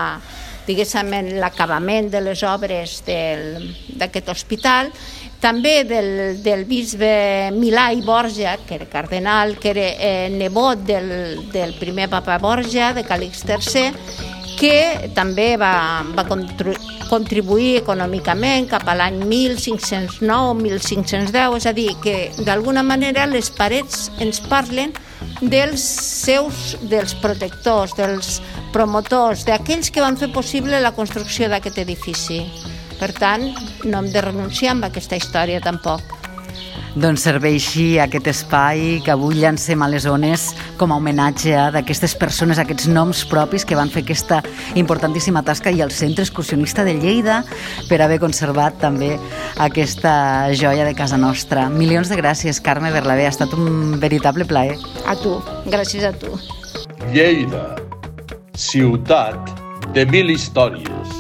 diguéssim, 0.68 1.14
en 1.18 1.32
l'acabament 1.42 2.12
de 2.12 2.22
les 2.22 2.44
obres 2.46 3.00
d'aquest 3.08 4.30
hospital, 4.30 4.92
també 5.40 5.86
del, 5.88 6.44
del 6.44 6.66
bisbe 6.68 7.10
Milà 7.56 7.90
i 7.96 8.04
Borja, 8.06 8.58
que 8.68 8.76
era 8.76 8.90
cardenal, 8.92 9.56
que 9.58 9.72
era 9.72 9.88
eh, 9.96 10.30
nebot 10.30 10.84
del, 10.86 11.50
del 11.54 11.74
primer 11.80 12.10
papa 12.12 12.38
Borja, 12.44 12.92
de 12.94 13.08
Calix 13.08 13.46
III, 13.48 13.90
que 14.60 15.10
també 15.16 15.54
va, 15.58 16.04
va 16.14 16.28
contribuir 16.28 16.99
econòmicament 17.10 18.70
cap 18.70 18.88
a 18.88 18.96
l'any 18.96 19.24
1509-1510, 19.24 21.58
és 21.58 21.66
a 21.66 21.74
dir, 21.74 21.96
que 22.04 22.32
d'alguna 22.46 22.84
manera 22.84 23.26
les 23.26 23.50
parets 23.50 24.12
ens 24.20 24.40
parlen 24.42 24.94
dels 25.42 25.82
seus, 25.82 26.78
dels 26.82 27.16
protectors, 27.16 27.96
dels 27.96 28.42
promotors, 28.74 29.46
d'aquells 29.46 29.92
que 29.92 30.02
van 30.02 30.18
fer 30.18 30.32
possible 30.32 30.80
la 30.80 30.92
construcció 30.92 31.50
d'aquest 31.50 31.78
edifici. 31.78 32.46
Per 33.00 33.14
tant, 33.16 33.56
no 33.86 33.98
hem 33.98 34.12
de 34.12 34.22
renunciar 34.22 34.72
amb 34.76 34.86
aquesta 34.86 35.16
història 35.16 35.62
tampoc. 35.64 36.19
Doncs 36.98 37.22
serveixi 37.22 38.00
aquest 38.02 38.28
espai 38.32 39.00
que 39.06 39.12
avui 39.14 39.38
llancem 39.38 39.82
a 39.86 39.90
les 39.92 40.08
zones 40.08 40.48
com 40.80 40.90
a 40.90 40.98
homenatge 40.98 41.54
a 41.54 41.68
d'aquestes 41.74 42.16
persones, 42.18 42.58
aquests 42.58 42.88
noms 42.90 43.22
propis 43.30 43.66
que 43.68 43.78
van 43.78 43.92
fer 43.94 44.02
aquesta 44.02 44.40
importantíssima 44.80 45.44
tasca 45.46 45.70
i 45.70 45.84
el 45.86 45.94
Centre 45.94 46.26
Excursionista 46.26 46.86
de 46.88 46.96
Lleida 46.98 47.44
per 47.90 48.02
haver 48.02 48.18
conservat 48.24 48.80
també 48.82 49.12
aquesta 49.62 50.50
joia 50.58 50.88
de 50.88 50.98
casa 50.98 51.20
nostra. 51.22 51.68
Milions 51.70 52.10
de 52.10 52.18
gràcies, 52.18 52.62
Carme 52.64 52.92
Berlavé, 52.96 53.28
ha 53.30 53.36
estat 53.36 53.54
un 53.54 54.00
veritable 54.02 54.50
plaer. 54.50 54.80
A 55.06 55.14
tu, 55.20 55.38
gràcies 55.70 56.10
a 56.10 56.14
tu. 56.18 56.34
Lleida, 57.14 57.76
ciutat 58.58 59.54
de 59.94 60.10
mil 60.10 60.34
històries. 60.34 61.19